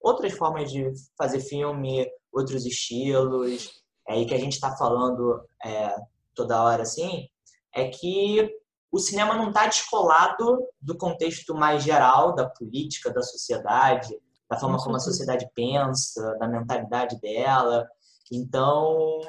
[0.00, 3.70] outras formas de fazer filme, outros estilos,
[4.08, 5.94] é aí que a gente está falando é,
[6.34, 7.28] toda hora assim,
[7.74, 8.48] é que
[8.90, 14.18] o cinema não está descolado do contexto mais geral da política, da sociedade,
[14.50, 17.86] da forma como a sociedade pensa, da mentalidade dela.
[18.32, 19.20] Então,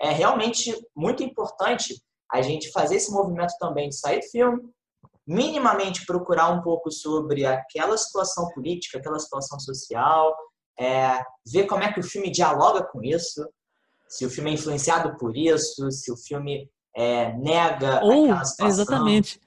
[0.00, 4.62] é realmente muito importante a gente fazer esse movimento também de sair do filme,
[5.26, 10.34] minimamente procurar um pouco sobre aquela situação política, aquela situação social,
[10.78, 13.46] é, ver como é que o filme dialoga com isso,
[14.08, 18.28] se o filme é influenciado por isso, se o filme é, nega Ou,
[18.66, 19.40] exatamente.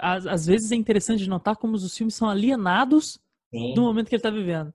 [0.00, 3.20] Às, vezes é interessante notar como os filmes são alienados
[3.50, 3.74] Sim.
[3.74, 4.72] do momento que ele está vivendo.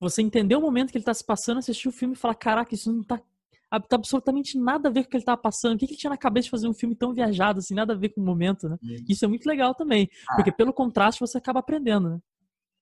[0.00, 2.74] Você entender o momento que ele está se passando, assistir o filme e falar, caraca,
[2.74, 5.74] isso não está tá absolutamente nada a ver com o que ele estava passando.
[5.74, 7.94] O que, que ele tinha na cabeça de fazer um filme tão viajado, assim, nada
[7.94, 8.76] a ver com o momento, né?
[9.08, 10.36] Isso é muito legal também, ah.
[10.36, 12.18] porque pelo contraste você acaba aprendendo, né?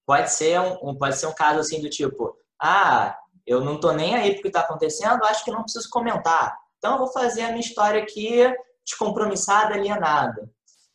[0.06, 3.16] Pode ser um, pode ser um caso assim do tipo, ah,
[3.46, 6.56] eu não tô nem aí porque está acontecendo, acho que não preciso comentar.
[6.78, 8.42] Então eu vou fazer a minha história aqui
[8.84, 10.50] descompromissada, alienada.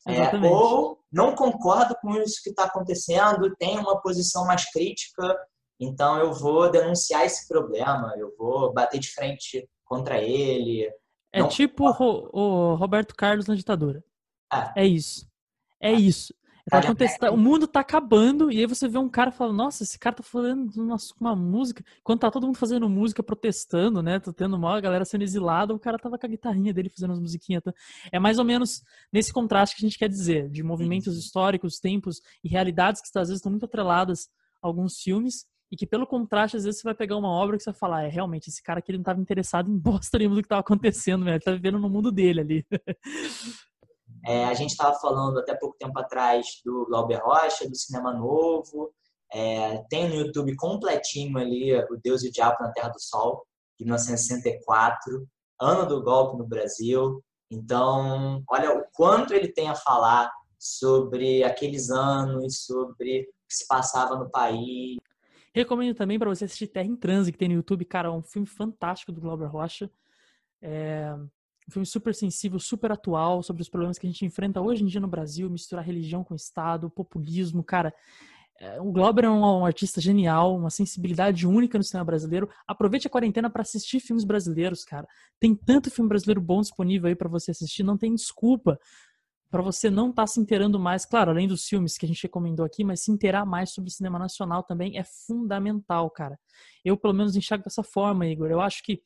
[0.07, 5.37] É, ou não concordo com isso que está acontecendo, tenho uma posição mais crítica,
[5.79, 10.89] então eu vou denunciar esse problema, eu vou bater de frente contra ele.
[11.31, 14.03] É não tipo o, o, Roberto Carlos na ditadura.
[14.51, 15.27] É, é isso.
[15.81, 16.33] É isso.
[16.69, 19.97] Tá acontecendo, o mundo tá acabando, e aí você vê um cara falando, nossa, esse
[19.97, 21.83] cara tá falando uma, uma música.
[22.03, 24.19] Quando tá todo mundo fazendo música, protestando, né?
[24.19, 27.13] Tô tendo mal, a galera sendo exilada, o cara tava com a guitarrinha dele fazendo
[27.13, 27.63] as musiquinhas.
[27.63, 27.73] Tá?
[28.11, 32.21] É mais ou menos nesse contraste que a gente quer dizer, de movimentos históricos, tempos
[32.43, 34.29] e realidades que às vezes estão muito atreladas
[34.61, 37.63] a alguns filmes, e que pelo contraste, às vezes você vai pegar uma obra que
[37.63, 40.41] você vai falar, é realmente, esse cara aqui não estava interessado em bosta nenhuma do
[40.41, 41.33] que estava acontecendo, né?
[41.33, 42.65] ele tá vivendo no mundo dele ali.
[44.25, 48.93] É, a gente estava falando até pouco tempo atrás do Glauber Rocha, do Cinema Novo,
[49.31, 53.45] é, tem no YouTube completinho ali O Deus e o Diabo na Terra do Sol,
[53.77, 55.27] de 1964,
[55.61, 57.23] ano do golpe no Brasil.
[57.51, 63.67] Então, olha o quanto ele tem a falar sobre aqueles anos, sobre o que se
[63.67, 64.97] passava no país.
[65.55, 67.85] Recomendo também para você assistir Terra em Transe, que tem no YouTube.
[67.85, 69.89] Cara, é um filme fantástico do Glauber Rocha.
[70.61, 71.15] É
[71.69, 74.87] um filme super sensível, super atual, sobre os problemas que a gente enfrenta hoje em
[74.87, 77.63] dia no Brasil, misturar religião com Estado, populismo.
[77.63, 77.93] Cara,
[78.59, 82.49] é, o Glauber é um, artista genial, uma sensibilidade única no cinema brasileiro.
[82.67, 85.07] Aproveite a quarentena para assistir filmes brasileiros, cara.
[85.39, 88.79] Tem tanto filme brasileiro bom disponível aí para você assistir, não tem desculpa
[89.51, 92.21] para você não estar tá se inteirando mais, claro, além dos filmes que a gente
[92.23, 96.39] recomendou aqui, mas se inteirar mais sobre cinema nacional também é fundamental, cara.
[96.83, 98.49] Eu, pelo menos, enxergo dessa forma, Igor.
[98.49, 99.01] Eu acho que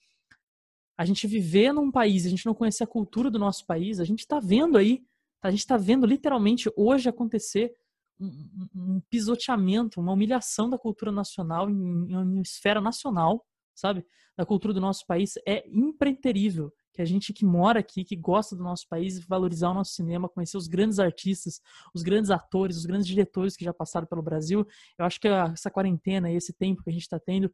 [0.97, 4.03] a gente viver num país, a gente não conhecer a cultura do nosso país, a
[4.03, 5.03] gente está vendo aí,
[5.41, 7.73] a gente está vendo literalmente hoje acontecer
[8.19, 14.05] um, um, pisoteamento, uma humilhação da cultura nacional em, em, em esfera nacional, sabe?
[14.37, 18.55] Da cultura do nosso país é impreterível que a gente que mora aqui, que gosta
[18.55, 21.59] do nosso país, valorizar o nosso cinema, conhecer os grandes artistas,
[21.93, 24.65] os grandes atores, os grandes diretores que já passaram pelo Brasil.
[24.97, 27.51] Eu acho que essa quarentena esse tempo que a gente está tendo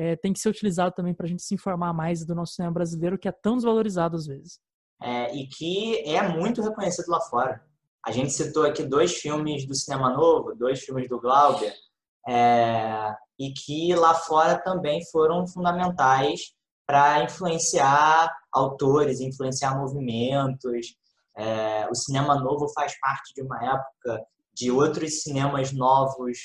[0.00, 2.72] é, tem que ser utilizado também para a gente se informar mais do nosso cinema
[2.72, 4.58] brasileiro, que é tão desvalorizado às vezes.
[5.02, 7.62] É, e que é muito reconhecido lá fora.
[8.06, 11.74] A gente citou aqui dois filmes do cinema novo, dois filmes do Glauber,
[12.26, 16.54] é, e que lá fora também foram fundamentais
[16.86, 20.94] para influenciar autores, influenciar movimentos.
[21.36, 24.24] É, o cinema novo faz parte de uma época
[24.54, 26.38] de outros cinemas novos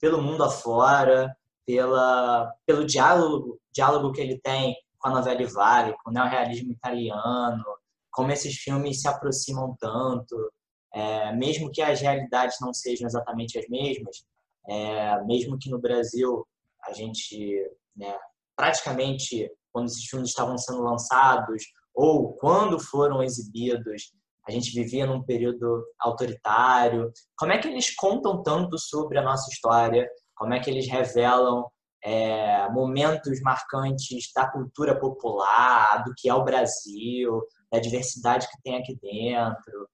[0.00, 1.36] pelo mundo afora,
[1.66, 7.64] pela, pelo diálogo, diálogo que ele tem com a novela Vale, com o neorrealismo italiano,
[8.10, 10.52] como esses filmes se aproximam tanto,
[10.94, 14.24] é, mesmo que as realidades não sejam exatamente as mesmas,
[14.68, 16.46] é, mesmo que no Brasil
[16.84, 17.58] a gente
[17.96, 18.16] né,
[18.56, 24.12] praticamente quando esses filmes estavam sendo lançados ou quando foram exibidos,
[24.46, 27.12] a gente vivia num período autoritário.
[27.36, 30.08] Como é que eles contam tanto sobre a nossa história?
[30.42, 31.70] Como é que eles revelam
[32.02, 37.40] é, momentos marcantes da cultura popular, do que é o Brasil,
[37.70, 39.88] da diversidade que tem aqui dentro?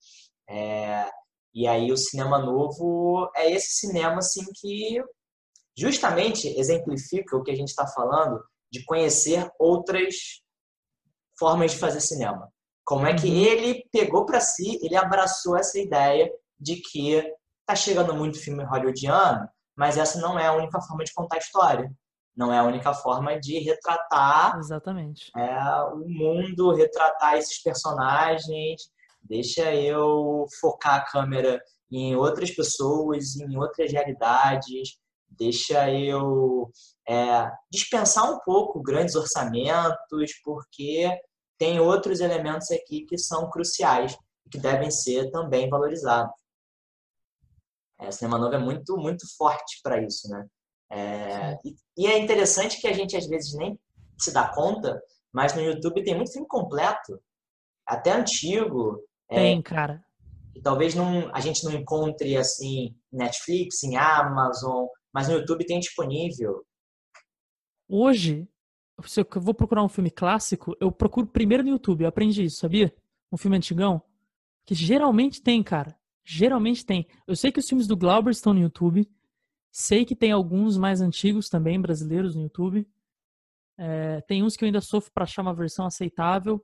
[0.48, 1.06] É,
[1.54, 5.04] e aí o cinema novo é esse cinema assim que
[5.76, 8.42] justamente exemplifica o que a gente está falando
[8.72, 10.14] de conhecer outras
[11.38, 12.50] formas de fazer cinema.
[12.86, 13.36] Como é que uhum.
[13.36, 17.22] ele pegou para si, ele abraçou essa ideia de que
[17.66, 19.46] tá chegando muito filme hollywoodiano,
[19.78, 21.88] mas essa não é a única forma de contar a história.
[22.36, 25.30] Não é a única forma de retratar Exatamente.
[25.36, 28.90] É, o mundo, retratar esses personagens.
[29.22, 31.62] Deixa eu focar a câmera
[31.92, 34.98] em outras pessoas, em outras realidades.
[35.28, 36.72] Deixa eu
[37.08, 41.08] é, dispensar um pouco grandes orçamentos, porque
[41.56, 46.32] tem outros elementos aqui que são cruciais e que devem ser também valorizados.
[48.00, 50.46] É, o cinema novo é muito, muito forte para isso, né?
[50.90, 53.78] É, e, e, é interessante que a gente às vezes nem
[54.18, 55.00] se dá conta,
[55.32, 57.20] mas no YouTube tem muito filme completo,
[57.86, 59.02] até antigo.
[59.30, 60.04] É, tem, é, cara.
[60.62, 66.64] talvez não, a gente não encontre assim Netflix, em Amazon, mas no YouTube tem disponível
[67.88, 68.46] Hoje,
[69.04, 72.02] se eu vou procurar um filme clássico, eu procuro primeiro no YouTube.
[72.02, 72.94] Eu aprendi isso, sabia?
[73.32, 74.02] Um filme antigão.
[74.66, 75.98] Que geralmente tem, cara.
[76.30, 77.06] Geralmente tem.
[77.26, 79.10] Eu sei que os filmes do Glauber estão no YouTube.
[79.72, 82.86] Sei que tem alguns mais antigos também, brasileiros, no YouTube.
[83.78, 86.62] É, tem uns que eu ainda sofro para achar uma versão aceitável.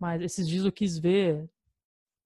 [0.00, 1.48] Mas esses dias eu quis ver.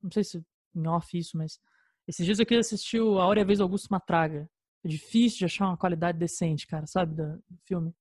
[0.03, 0.43] Não sei se
[0.75, 1.61] em off isso, mas.
[2.09, 4.49] Esses dias eu quis assistir o A Hora e a Vez Augusto Matraga.
[4.83, 7.15] É difícil de achar uma qualidade decente, cara, sabe?
[7.15, 7.95] Do, do filme.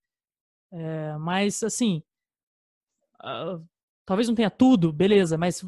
[0.72, 2.02] É, mas, assim,
[3.22, 3.62] uh,
[4.06, 5.62] talvez não tenha tudo, beleza, mas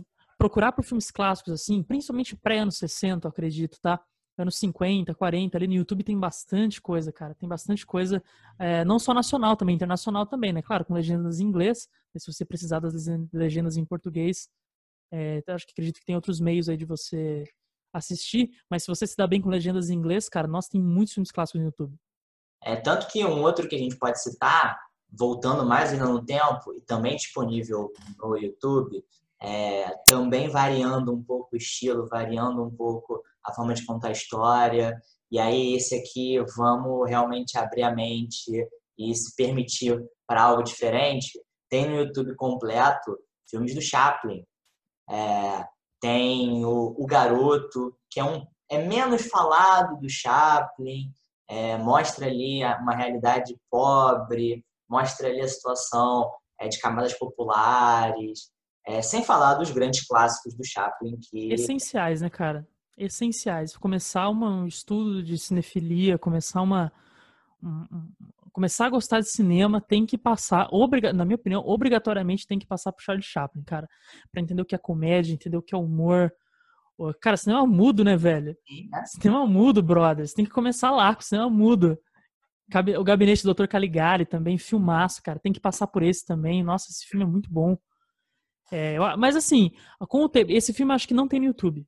[0.43, 3.97] procurar por filmes clássicos, assim, principalmente pré-anos 60, eu acredito, tá?
[4.37, 7.33] Anos 50, 40, ali no YouTube tem bastante coisa, cara.
[7.33, 8.21] Tem bastante coisa,
[8.59, 10.61] é, não só nacional, também internacional também, né?
[10.61, 11.87] Claro, com legendas em inglês,
[12.17, 12.93] se você precisar das
[13.31, 14.49] legendas em português,
[15.13, 17.45] é, acho que acredito que tem outros meios aí de você
[17.93, 21.13] assistir, mas se você se dá bem com legendas em inglês, cara, nós tem muitos
[21.13, 21.95] filmes clássicos no YouTube.
[22.61, 24.77] É, tanto que um outro que a gente pode citar
[25.09, 29.05] voltando mais ainda no tempo, e também disponível no YouTube,
[29.43, 34.13] é, também variando um pouco o estilo, variando um pouco a forma de contar a
[34.13, 34.97] história,
[35.29, 38.51] e aí esse aqui vamos realmente abrir a mente
[38.97, 41.37] e se permitir para algo diferente,
[41.69, 43.17] tem no YouTube completo
[43.49, 44.45] filmes do Chaplin.
[45.09, 45.65] É,
[45.99, 51.11] tem o, o, Garoto, que é, um, é menos falado do Chaplin,
[51.49, 58.52] é, mostra ali uma realidade pobre, mostra ali a situação é, de camadas populares,
[58.85, 61.17] é, sem falar dos grandes clássicos do Chaplin.
[61.17, 61.53] Que...
[61.53, 62.67] Essenciais, né, cara?
[62.97, 63.75] Essenciais.
[63.77, 66.91] Começar uma, um estudo de cinefilia, começar uma.
[67.61, 68.11] Um,
[68.51, 72.67] começar a gostar de cinema tem que passar, obriga, na minha opinião, obrigatoriamente tem que
[72.67, 73.89] passar por Charlie Chaplin, cara,
[74.31, 76.31] para entender o que é comédia, entender o que é humor.
[77.19, 78.55] Cara, cinema mudo, né, velho?
[78.67, 79.03] Sim, né?
[79.05, 80.27] Cinema mudo, brother.
[80.27, 81.97] Você tem que começar lá com cinema mudo.
[82.97, 83.65] O Gabinete do Dr.
[83.65, 85.39] Caligari também, filmaço, cara.
[85.39, 86.63] Tem que passar por esse também.
[86.63, 87.75] Nossa, esse filme é muito bom.
[88.75, 89.69] É, mas assim,
[90.09, 91.87] com o tempo, esse filme acho que não tem no YouTube.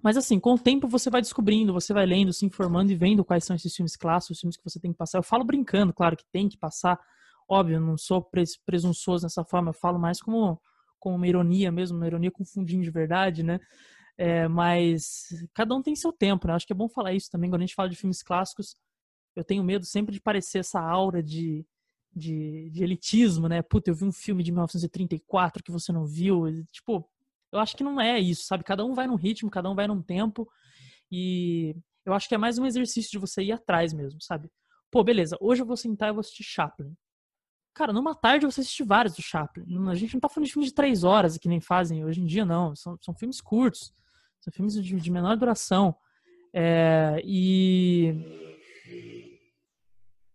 [0.00, 3.24] Mas assim, com o tempo você vai descobrindo, você vai lendo, se informando e vendo
[3.24, 5.18] quais são esses filmes clássicos, os filmes que você tem que passar.
[5.18, 6.96] Eu falo brincando, claro que tem que passar.
[7.48, 8.24] Óbvio, não sou
[8.64, 10.60] presunçoso nessa forma, eu falo mais como,
[11.00, 13.58] como uma ironia mesmo, uma ironia confundindo de verdade, né?
[14.16, 16.54] É, mas cada um tem seu tempo, né?
[16.54, 18.76] Acho que é bom falar isso também quando a gente fala de filmes clássicos
[19.36, 21.64] eu tenho medo sempre de parecer essa aura de,
[22.16, 23.60] de, de, elitismo, né?
[23.60, 26.44] Puta, eu vi um filme de 1934 que você não viu.
[26.72, 27.06] Tipo,
[27.52, 28.64] eu acho que não é isso, sabe?
[28.64, 30.48] Cada um vai num ritmo, cada um vai num tempo.
[31.12, 34.50] E eu acho que é mais um exercício de você ir atrás mesmo, sabe?
[34.90, 36.96] Pô, beleza, hoje eu vou sentar e vou assistir Chaplin.
[37.74, 39.64] Cara, numa tarde você assiste vários do Chaplin.
[39.90, 42.26] A gente não tá falando de filmes de três horas, que nem fazem hoje em
[42.26, 42.74] dia, não.
[42.74, 43.92] São, são filmes curtos.
[44.40, 45.94] São filmes de, de menor duração.
[46.54, 48.14] É, e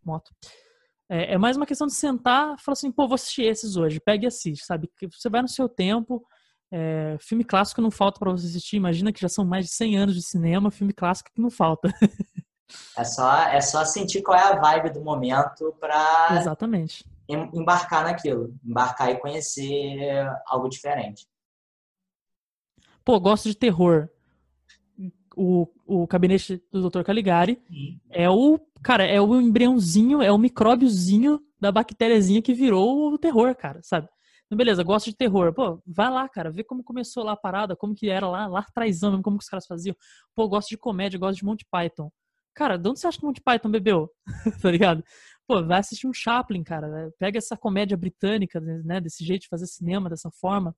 [0.05, 0.31] moto.
[1.13, 3.99] É, é, mais uma questão de sentar e falar assim, pô, vou assistir esses hoje,
[3.99, 4.89] pega e assiste, sabe?
[5.11, 6.25] Você vai no seu tempo,
[6.71, 9.97] é, filme clássico não falta para você assistir, imagina que já são mais de 100
[9.97, 11.89] anos de cinema, filme clássico que não falta.
[12.97, 17.05] é, só, é só sentir qual é a vibe do momento para Exatamente.
[17.27, 21.27] embarcar naquilo, embarcar e conhecer algo diferente.
[23.03, 24.07] Pô, gosto de terror
[25.35, 27.03] o, o gabinete do Dr.
[27.03, 27.99] Caligari Sim.
[28.09, 33.55] é o, cara, é o embriãozinho, é o micróbiozinho da bactériazinha que virou o terror,
[33.55, 34.07] cara, sabe?
[34.45, 35.53] Então, beleza, gosto de terror.
[35.53, 38.59] Pô, vai lá, cara, vê como começou lá a parada, como que era lá, lá
[38.59, 39.95] atrás, como que os caras faziam.
[40.35, 42.11] Pô, gosto de comédia, gosto de Monty Python.
[42.53, 44.09] Cara, de onde você acha que Monty Python bebeu?
[44.61, 45.03] tá ligado?
[45.47, 47.11] Pô, vai assistir um Chaplin, cara.
[47.17, 50.75] Pega essa comédia britânica, né, desse jeito de fazer cinema, dessa forma.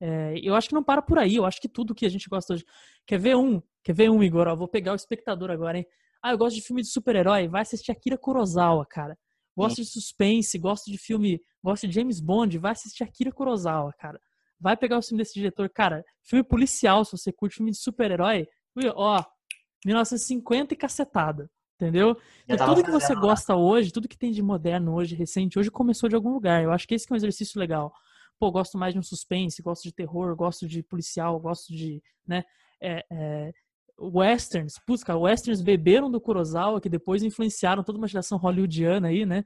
[0.00, 2.28] É, eu acho que não para por aí, eu acho que tudo que a gente
[2.28, 2.64] gosta hoje.
[3.06, 3.62] Quer ver um?
[3.82, 4.46] Quer ver um, Igor?
[4.46, 5.86] Ó, vou pegar o espectador agora, hein?
[6.22, 9.16] Ah, eu gosto de filme de super-herói, vai assistir Akira Kurosawa, cara.
[9.56, 14.20] Gosto de suspense, gosto de filme, gosto de James Bond, vai assistir Akira Kurosawa, cara.
[14.60, 16.04] Vai pegar o filme desse diretor, cara.
[16.22, 18.46] Filme policial, se você curte filme de super-herói,
[18.94, 19.22] ó,
[19.84, 21.50] 1950 e cacetada.
[21.76, 22.16] Entendeu?
[22.48, 26.08] Então, tudo que você gosta hoje, tudo que tem de moderno hoje, recente, hoje começou
[26.08, 26.62] de algum lugar.
[26.62, 27.92] Eu acho que esse que é um exercício legal
[28.38, 32.44] pô, gosto mais de um suspense, gosto de terror, gosto de policial, gosto de, né,
[32.80, 33.52] é, é,
[33.98, 39.24] westerns, putz, cara, westerns beberam do Kurosawa, que depois influenciaram toda uma geração hollywoodiana aí,
[39.24, 39.44] né,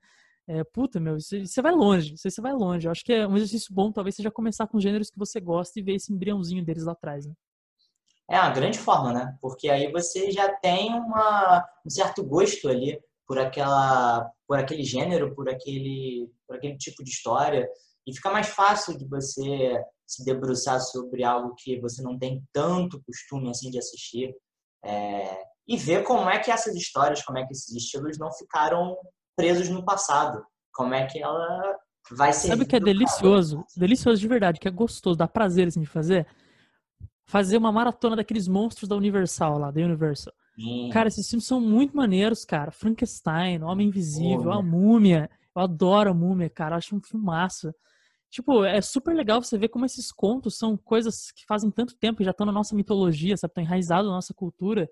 [0.52, 2.88] é, puta, meu, você vai longe, você vai longe.
[2.88, 5.78] Eu acho que é um exercício bom, talvez seja começar com gêneros que você gosta
[5.78, 7.34] e ver esse embriãozinho deles lá atrás, né?
[8.28, 9.36] É uma grande forma, né?
[9.40, 15.34] Porque aí você já tem uma, um certo gosto ali por aquela, por aquele gênero,
[15.36, 17.68] por aquele, por aquele tipo de história.
[18.10, 23.00] E fica mais fácil de você se debruçar sobre algo que você não tem tanto
[23.06, 24.34] costume assim de assistir
[24.84, 25.38] é,
[25.68, 28.96] e ver como é que essas histórias, como é que esses estilos não ficaram
[29.36, 31.78] presos no passado, como é que ela
[32.10, 32.48] vai ser.
[32.48, 33.64] Sabe o que é delicioso?
[33.76, 36.26] Delicioso de verdade, que é gostoso, dá prazer assim de fazer.
[37.26, 40.32] Fazer uma maratona daqueles monstros da Universal lá, da Universal.
[40.56, 40.90] Sim.
[40.92, 42.72] Cara, esses filmes são muito maneiros, cara.
[42.72, 45.30] Frankenstein, Homem Invisível, A Múmia.
[45.54, 46.74] Eu adoro a Múmia, cara.
[46.74, 47.72] Acho um filmaço.
[48.30, 52.18] Tipo, é super legal você ver como esses contos são coisas que fazem tanto tempo
[52.18, 53.50] que já estão na nossa mitologia, sabe?
[53.50, 54.88] Estão enraizados na nossa cultura.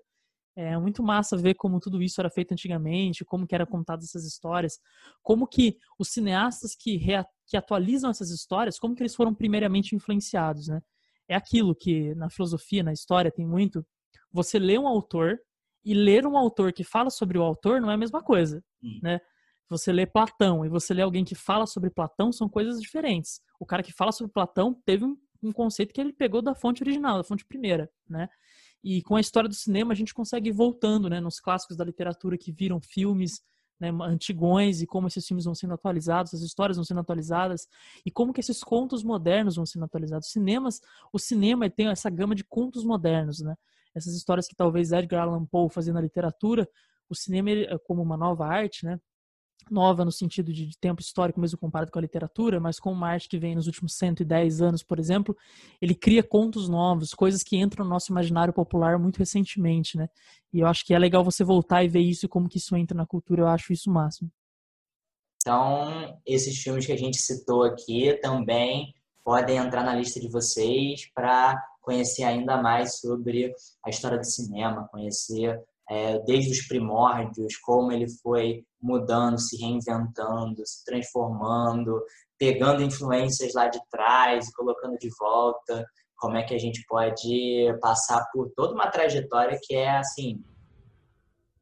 [0.55, 4.25] É muito massa ver como tudo isso era feito antigamente, como que eram contadas essas
[4.25, 4.77] histórias,
[5.23, 6.99] como que os cineastas que,
[7.47, 10.81] que atualizam essas histórias, como que eles foram primeiramente influenciados, né?
[11.29, 13.85] É aquilo que na filosofia, na história, tem muito.
[14.33, 15.39] Você lê um autor
[15.85, 18.99] e ler um autor que fala sobre o autor não é a mesma coisa, hum.
[19.01, 19.21] né?
[19.69, 23.41] Você lê Platão e você lê alguém que fala sobre Platão, são coisas diferentes.
[23.59, 26.83] O cara que fala sobre Platão teve um, um conceito que ele pegou da fonte
[26.83, 28.27] original, da fonte primeira, né?
[28.83, 31.83] E com a história do cinema a gente consegue ir voltando, né, nos clássicos da
[31.83, 33.41] literatura que viram filmes,
[33.77, 37.67] né, antigões e como esses filmes vão sendo atualizados, as histórias vão sendo atualizadas
[38.05, 40.31] e como que esses contos modernos vão sendo atualizados.
[40.31, 40.79] Cinemas,
[41.11, 43.55] o cinema tem essa gama de contos modernos, né?
[43.93, 46.67] essas histórias que talvez Edgar Allan Poe fazia na literatura,
[47.09, 47.49] o cinema
[47.85, 48.99] como uma nova arte, né?
[49.69, 53.29] Nova no sentido de, tempo histórico mesmo comparado com a literatura, mas com uma arte
[53.29, 55.35] que vem nos últimos 110 anos, por exemplo,
[55.81, 60.09] ele cria contos novos, coisas que entram no nosso imaginário popular muito recentemente, né?
[60.53, 62.75] E eu acho que é legal você voltar e ver isso e como que isso
[62.75, 64.31] entra na cultura, eu acho isso o máximo.
[65.41, 68.93] Então, esses filmes que a gente citou aqui também
[69.23, 73.53] podem entrar na lista de vocês para conhecer ainda mais sobre
[73.85, 80.65] a história do cinema, conhecer é, desde os primórdios, como ele foi mudando, se reinventando,
[80.65, 81.99] se transformando,
[82.37, 85.85] pegando influências lá de trás e colocando de volta.
[86.15, 90.43] Como é que a gente pode passar por toda uma trajetória que é assim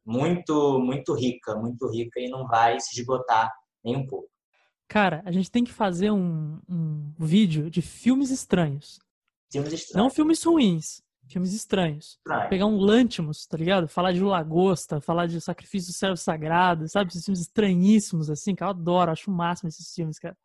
[0.04, 3.52] muito muito rica, muito rica e não vai se esgotar
[3.84, 4.28] nem um pouco.
[4.88, 8.98] Cara, a gente tem que fazer um, um vídeo de filmes estranhos.
[9.52, 10.04] Filmes estranhos.
[10.04, 12.18] Não filmes ruins, filmes estranhos.
[12.48, 13.86] Pegar um Lantimos, tá ligado?
[13.86, 17.10] Falar de Lagosta, falar de Sacrifício do Servo Sagrado, sabe?
[17.10, 20.36] Esses filmes estranhíssimos, assim, que eu adoro, acho o máximo esses filmes, cara.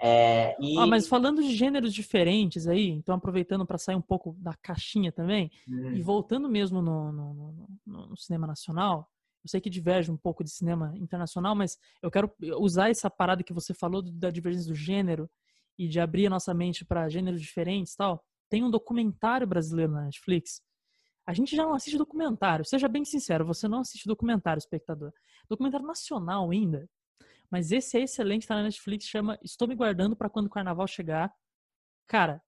[0.00, 0.78] É, e...
[0.78, 5.10] ah, mas falando de gêneros diferentes aí, então aproveitando para sair um pouco da caixinha
[5.10, 5.92] também, hum.
[5.92, 9.10] e voltando mesmo no, no, no, no, cinema nacional,
[9.42, 13.42] eu sei que diverge um pouco de cinema internacional, mas eu quero usar essa parada
[13.42, 15.28] que você falou da divergência do gênero
[15.76, 20.02] e de abrir a nossa mente para gêneros diferentes tal tem um documentário brasileiro na
[20.02, 20.62] Netflix.
[21.26, 22.64] A gente já não assiste documentário.
[22.64, 25.12] Seja bem sincero, você não assiste documentário, espectador.
[25.48, 26.88] Documentário nacional ainda.
[27.50, 30.86] Mas esse é excelente, tá na Netflix, chama Estou Me Guardando para Quando o Carnaval
[30.86, 31.32] Chegar.
[32.06, 32.42] Cara,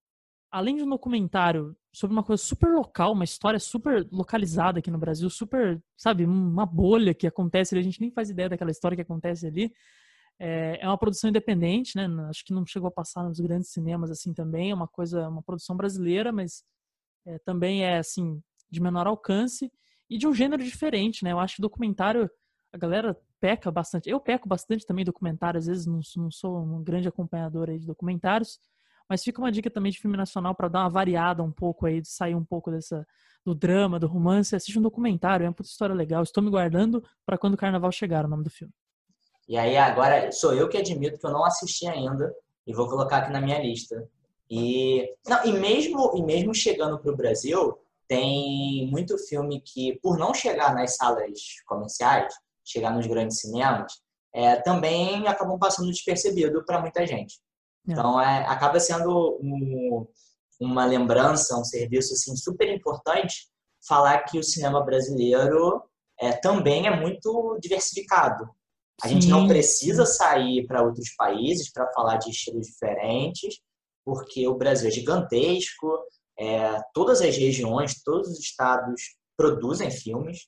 [0.51, 4.99] além de um documentário sobre uma coisa super local, uma história super localizada aqui no
[4.99, 8.97] Brasil, super, sabe, uma bolha que acontece ali, a gente nem faz ideia daquela história
[8.97, 9.73] que acontece ali.
[10.43, 12.09] É, é uma produção independente, né?
[12.31, 14.71] Acho que não chegou a passar nos grandes cinemas assim também.
[14.71, 16.65] É uma coisa, uma produção brasileira, mas
[17.27, 19.71] é, também é assim de menor alcance
[20.09, 21.33] e de um gênero diferente, né?
[21.33, 22.31] Eu acho que documentário
[22.73, 24.09] a galera peca bastante.
[24.09, 27.87] Eu peco bastante também documentário, às vezes não, não sou um grande acompanhador aí de
[27.87, 28.59] documentários,
[29.09, 32.01] mas fica uma dica também de filme nacional para dar uma variada um pouco aí,
[32.01, 33.07] de sair um pouco dessa
[33.45, 36.23] do drama, do romance, assiste um documentário, é uma puta história legal.
[36.23, 38.73] Estou me guardando para quando o carnaval chegar, o nome do filme.
[39.51, 42.33] E aí agora sou eu que admito que eu não assisti ainda
[42.65, 44.09] e vou colocar aqui na minha lista.
[44.49, 47.77] E não, e mesmo e mesmo chegando para o Brasil,
[48.07, 52.33] tem muito filme que por não chegar nas salas comerciais,
[52.65, 53.95] chegar nos grandes cinemas,
[54.33, 57.41] é, também acabam passando despercebido para muita gente.
[57.89, 57.93] É.
[57.93, 60.07] Então é, acaba sendo um,
[60.61, 63.49] uma lembrança, um serviço assim super importante
[63.85, 65.83] falar que o cinema brasileiro
[66.21, 68.49] é, também é muito diversificado.
[69.03, 73.59] A gente não precisa sair para outros países para falar de estilos diferentes,
[74.05, 75.99] porque o Brasil é gigantesco,
[76.39, 80.47] é, todas as regiões, todos os estados produzem filmes.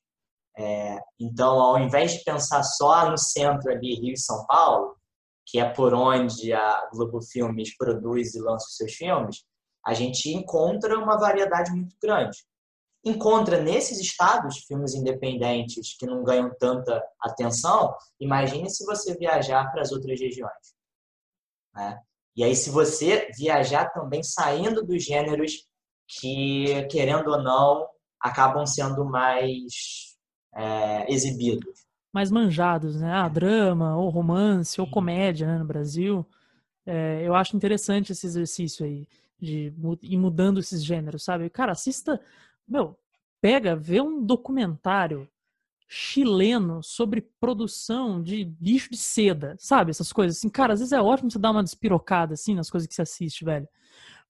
[0.57, 4.97] É, então, ao invés de pensar só no centro ali, Rio e São Paulo,
[5.47, 9.45] que é por onde a Globo Filmes produz e lança os seus filmes,
[9.85, 12.39] a gente encontra uma variedade muito grande
[13.05, 19.83] encontra nesses estados filmes independentes que não ganham tanta atenção, imagine se você viajar para
[19.83, 20.75] as outras regiões.
[21.75, 21.99] Né?
[22.37, 25.67] E aí, se você viajar também saindo dos gêneros
[26.07, 27.87] que, querendo ou não,
[28.21, 30.15] acabam sendo mais
[30.55, 31.87] é, exibidos.
[32.13, 33.13] Mais manjados, né?
[33.13, 36.27] Ah, drama, ou romance, ou comédia né, no Brasil.
[36.87, 39.07] É, eu acho interessante esse exercício aí
[39.41, 39.73] de
[40.03, 41.51] ir mudando esses gêneros, sabe?
[41.51, 42.21] Cara, assista
[42.67, 42.99] meu,
[43.41, 45.29] pega, vê um documentário
[45.89, 49.91] chileno sobre produção de lixo de seda, sabe?
[49.91, 50.49] Essas coisas assim.
[50.49, 53.45] Cara, às vezes é ótimo você dar uma despirocada assim nas coisas que você assiste,
[53.45, 53.69] velho.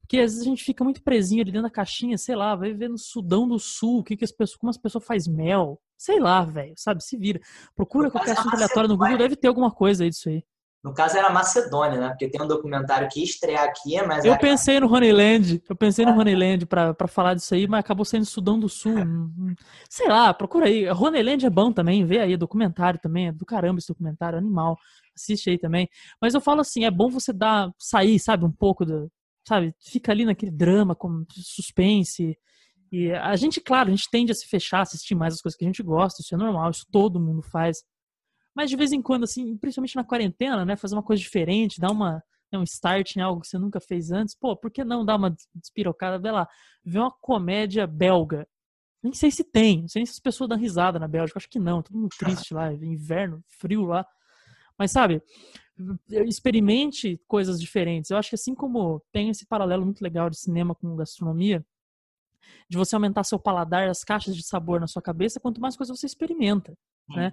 [0.01, 2.73] Porque às vezes a gente fica muito presinho ali dentro da caixinha, sei lá, vai
[2.73, 5.81] ver no Sudão do Sul, o que, que as pessoas, como as pessoas fazem mel.
[5.97, 7.03] Sei lá, velho, sabe?
[7.05, 7.41] Se vira.
[7.77, 10.45] Procura qualquer assunto aleatório no Google, deve ter alguma coisa aí disso aí.
[10.83, 12.09] No caso era Macedônia, né?
[12.09, 14.25] Porque tem um documentário que ia estrear aqui, mas.
[14.25, 18.05] Eu pensei no Honeyland, eu pensei no Honeyland pra, pra falar disso aí, mas acabou
[18.05, 18.97] sendo Sudão do Sul.
[19.89, 20.89] Sei lá, procura aí.
[20.91, 24.77] Honeyland é bom também, vê aí, documentário também, é do caramba esse documentário, animal.
[25.15, 25.89] Assiste aí também.
[26.21, 29.09] Mas eu falo assim, é bom você dar, sair, sabe, um pouco do.
[29.47, 32.37] Sabe, fica ali naquele drama, com suspense.
[32.91, 35.65] E a gente, claro, a gente tende a se fechar, assistir mais as coisas que
[35.65, 37.85] a gente gosta, isso é normal, isso todo mundo faz.
[38.55, 40.77] Mas de vez em quando, assim, principalmente na quarentena, né?
[40.77, 42.23] Fazer uma coisa diferente, dar uma,
[42.53, 44.35] né, um start em algo que você nunca fez antes.
[44.35, 46.19] Pô, por que não dar uma despirocada?
[46.19, 46.49] Vê lá,
[46.85, 48.47] ver uma comédia belga.
[49.03, 51.59] Nem sei se tem, não sei se as pessoas dão risada na Bélgica, acho que
[51.59, 54.07] não, todo mundo triste lá, inverno, frio lá.
[54.79, 55.21] Mas sabe,
[56.09, 58.11] experimente coisas diferentes.
[58.11, 61.65] Eu acho que assim como tem esse paralelo muito legal de cinema com gastronomia,
[62.69, 65.95] de você aumentar seu paladar, as caixas de sabor na sua cabeça, quanto mais coisa
[65.95, 66.73] você experimenta,
[67.11, 67.17] hum.
[67.17, 67.33] né?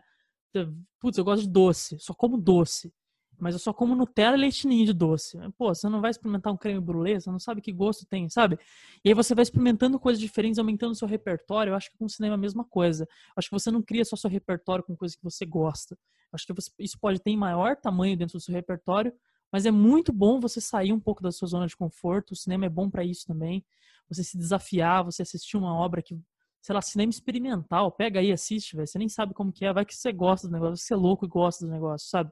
[0.99, 2.93] Putz, eu gosto de doce, só como doce.
[3.39, 5.37] Mas eu só como Nutella e leite ninho de doce.
[5.57, 8.59] Pô, você não vai experimentar um creme brulee, você não sabe que gosto tem, sabe?
[9.03, 11.71] E aí você vai experimentando coisas diferentes, aumentando seu repertório.
[11.71, 13.03] Eu acho que com o cinema é a mesma coisa.
[13.05, 15.95] Eu acho que você não cria só seu repertório com coisas que você gosta.
[15.95, 19.13] Eu acho que você, isso pode ter maior tamanho dentro do seu repertório,
[19.51, 22.31] mas é muito bom você sair um pouco da sua zona de conforto.
[22.31, 23.65] O cinema é bom para isso também.
[24.09, 26.19] Você se desafiar, você assistir uma obra que,
[26.61, 27.91] sei lá, cinema experimental.
[27.91, 28.87] Pega aí, assiste, velho.
[28.87, 29.73] Você nem sabe como que é.
[29.73, 32.31] Vai que você gosta do negócio, você é louco e gosta do negócio, sabe?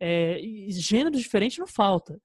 [0.00, 0.38] É,
[0.70, 2.20] gêneros diferentes não falta.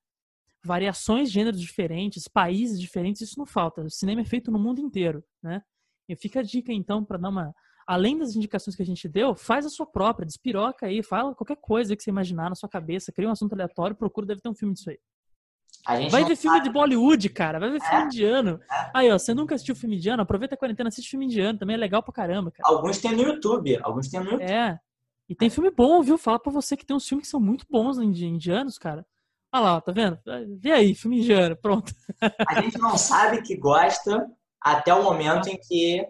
[0.63, 3.82] Variações de gêneros diferentes, países diferentes, isso não falta.
[3.82, 5.61] O cinema é feito no mundo inteiro, né?
[6.07, 7.53] E fica a dica, então, para dar uma
[7.89, 11.57] além das indicações que a gente deu, faz a sua própria, despiroca aí, fala qualquer
[11.57, 14.53] coisa que você imaginar na sua cabeça, cria um assunto aleatório, procura, deve ter um
[14.53, 14.99] filme disso aí.
[16.09, 17.59] Vai ver filme de Bollywood, cara.
[17.59, 18.05] Vai ver filme é?
[18.05, 18.59] indiano.
[18.71, 18.91] É.
[18.93, 20.21] Aí, ó, você nunca assistiu filme indiano?
[20.21, 21.57] Aproveita a quarentena, assiste filme indiano.
[21.57, 22.69] Também é legal pra caramba, cara.
[22.69, 23.79] Alguns tem no YouTube.
[23.81, 24.43] Alguns tem no YouTube.
[24.43, 24.79] É.
[25.27, 26.17] E tem filme bom, viu?
[26.17, 29.05] Fala pra você que tem uns filmes que são muito bons indianos, cara.
[29.53, 30.19] Olha lá, tá vendo?
[30.59, 31.93] Vê aí, filme indiano, pronto.
[32.47, 34.27] A gente não sabe que gosta
[34.61, 36.07] até o momento em que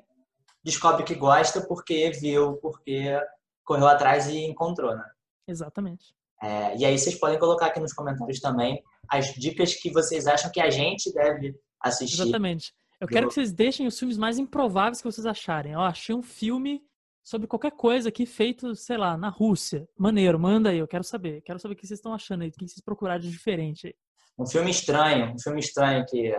[0.63, 3.17] descobre que gosta porque viu, porque
[3.63, 5.05] correu atrás e encontrou, né?
[5.47, 6.13] Exatamente.
[6.41, 10.51] É, e aí vocês podem colocar aqui nos comentários também as dicas que vocês acham
[10.51, 12.21] que a gente deve assistir.
[12.21, 12.73] Exatamente.
[12.99, 15.73] Eu quero que vocês deixem os filmes mais improváveis que vocês acharem.
[15.73, 16.81] Eu achei um filme
[17.23, 19.87] sobre qualquer coisa aqui feito, sei lá, na Rússia.
[19.97, 21.41] Maneiro, manda aí, eu quero saber.
[21.41, 23.93] Quero saber o que vocês estão achando aí, o que vocês procuraram de diferente aí.
[24.37, 26.33] Um filme estranho, um filme estranho que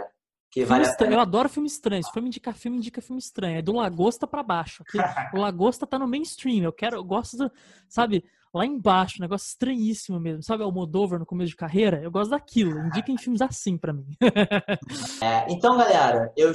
[0.51, 2.03] que vale estranho, eu adoro filme estranho.
[2.03, 3.59] Se for me indicar filme, indica filme estranho.
[3.59, 4.83] É do Lagosta para baixo.
[4.83, 4.99] Aqui,
[5.37, 6.65] o Lagosta tá no mainstream.
[6.65, 7.53] Eu quero, eu gosto, do,
[7.89, 10.43] sabe, lá embaixo, um negócio estranhíssimo mesmo.
[10.43, 12.03] Sabe, o Modover no começo de carreira?
[12.03, 12.79] Eu gosto daquilo.
[12.87, 14.07] Indiquem filmes assim para mim.
[15.23, 16.53] é, então, galera, eu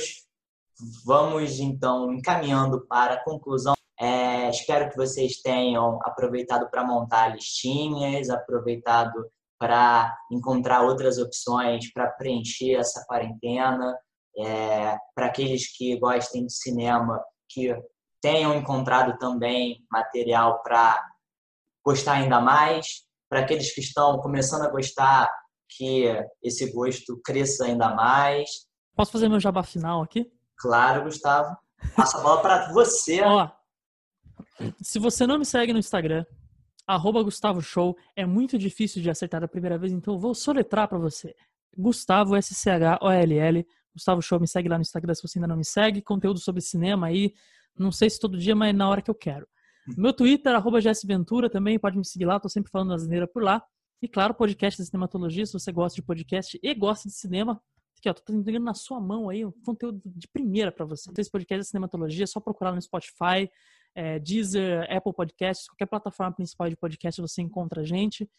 [1.06, 3.74] vamos então encaminhando para a conclusão.
[3.98, 9.14] É, espero que vocês tenham aproveitado para montar listinhas, aproveitado
[9.58, 13.98] para encontrar outras opções para preencher essa quarentena.
[14.38, 17.74] É, para aqueles que gostem de cinema, que
[18.22, 21.02] tenham encontrado também material para
[21.86, 23.06] gostar ainda mais.
[23.30, 25.30] Para aqueles que estão começando a gostar,
[25.70, 26.06] que
[26.44, 28.50] esse gosto cresça ainda mais.
[28.96, 30.32] Posso fazer meu jabá final aqui?
[30.58, 31.56] Claro, Gustavo.
[31.96, 33.22] Passa a bola para você.
[33.22, 33.50] Ó,
[34.82, 36.26] se você não me segue no Instagram,
[36.88, 37.98] arroba Gustavo Show.
[38.16, 41.36] É muito difícil de acertar a primeira vez, então eu vou soletrar para você.
[41.78, 43.68] Gustavo, S-C-H-O-L-L.
[43.94, 46.02] Gustavo Show, me segue lá no Instagram se você ainda não me segue.
[46.02, 47.34] Conteúdo sobre cinema aí,
[47.78, 49.48] não sei se todo dia, mas na hora que eu quero.
[49.98, 53.64] Meu Twitter, arroba Ventura, também pode me seguir lá, tô sempre falando asneira por lá.
[54.02, 57.62] E claro, podcast da Cinematologia, se você gosta de podcast e gosta de cinema,
[57.98, 61.12] aqui ó, tô entregando na sua mão aí um conteúdo de primeira para você.
[61.18, 63.50] Esse podcast da Cinematologia, é só procurar no Spotify,
[63.94, 68.30] é, Deezer, Apple Podcasts, qualquer plataforma principal de podcast você encontra a gente.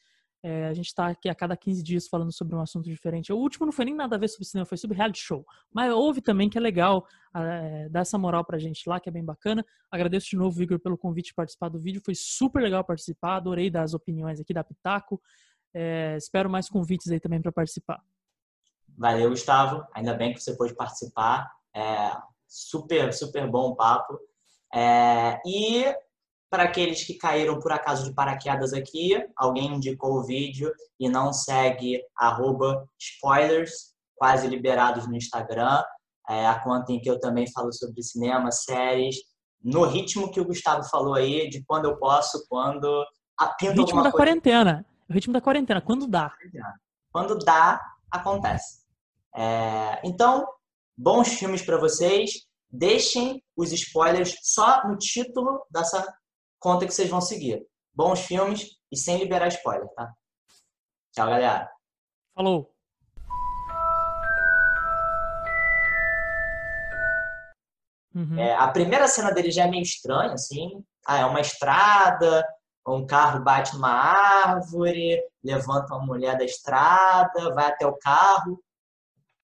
[0.48, 3.32] É, a gente está aqui a cada 15 dias falando sobre um assunto diferente.
[3.32, 5.44] O último não foi nem nada a ver sobre cinema, foi sobre reality show.
[5.74, 9.12] Mas houve também que é legal é, dar essa moral pra gente lá, que é
[9.12, 9.66] bem bacana.
[9.90, 12.00] Agradeço de novo, Igor, pelo convite de participar do vídeo.
[12.04, 15.20] Foi super legal participar, adorei dar as opiniões aqui da Pitaco.
[15.74, 18.00] É, espero mais convites aí também para participar.
[18.96, 19.84] Valeu, Gustavo.
[19.96, 21.50] Ainda bem que você pôde participar.
[21.74, 22.12] É,
[22.46, 24.16] super, super bom o papo.
[24.72, 25.92] É, e
[26.50, 31.32] para aqueles que caíram por acaso de paraquedas aqui, alguém indicou o vídeo e não
[31.32, 32.00] segue
[32.98, 35.82] spoilers, quase liberados no Instagram,
[36.28, 39.16] é a conta em que eu também falo sobre cinema, séries,
[39.62, 43.04] no ritmo que o Gustavo falou aí, de quando eu posso, quando
[43.36, 44.16] apinta Ritmo da coisa.
[44.16, 44.86] quarentena.
[45.08, 46.32] O ritmo da quarentena, quando dá.
[47.12, 47.80] Quando dá,
[48.10, 48.80] acontece.
[49.34, 50.46] É, então,
[50.96, 56.06] bons filmes para vocês deixem os spoilers só no título dessa
[56.58, 57.66] conta que vocês vão seguir.
[57.94, 60.12] Bons filmes e sem liberar spoiler, tá?
[61.12, 61.70] Tchau, galera.
[62.34, 62.70] Falou.
[68.14, 68.38] Uhum.
[68.38, 70.82] É, a primeira cena dele já é meio estranha, assim.
[71.06, 72.46] Ah, é uma estrada,
[72.86, 78.58] um carro bate numa árvore, levanta uma mulher da estrada, vai até o carro,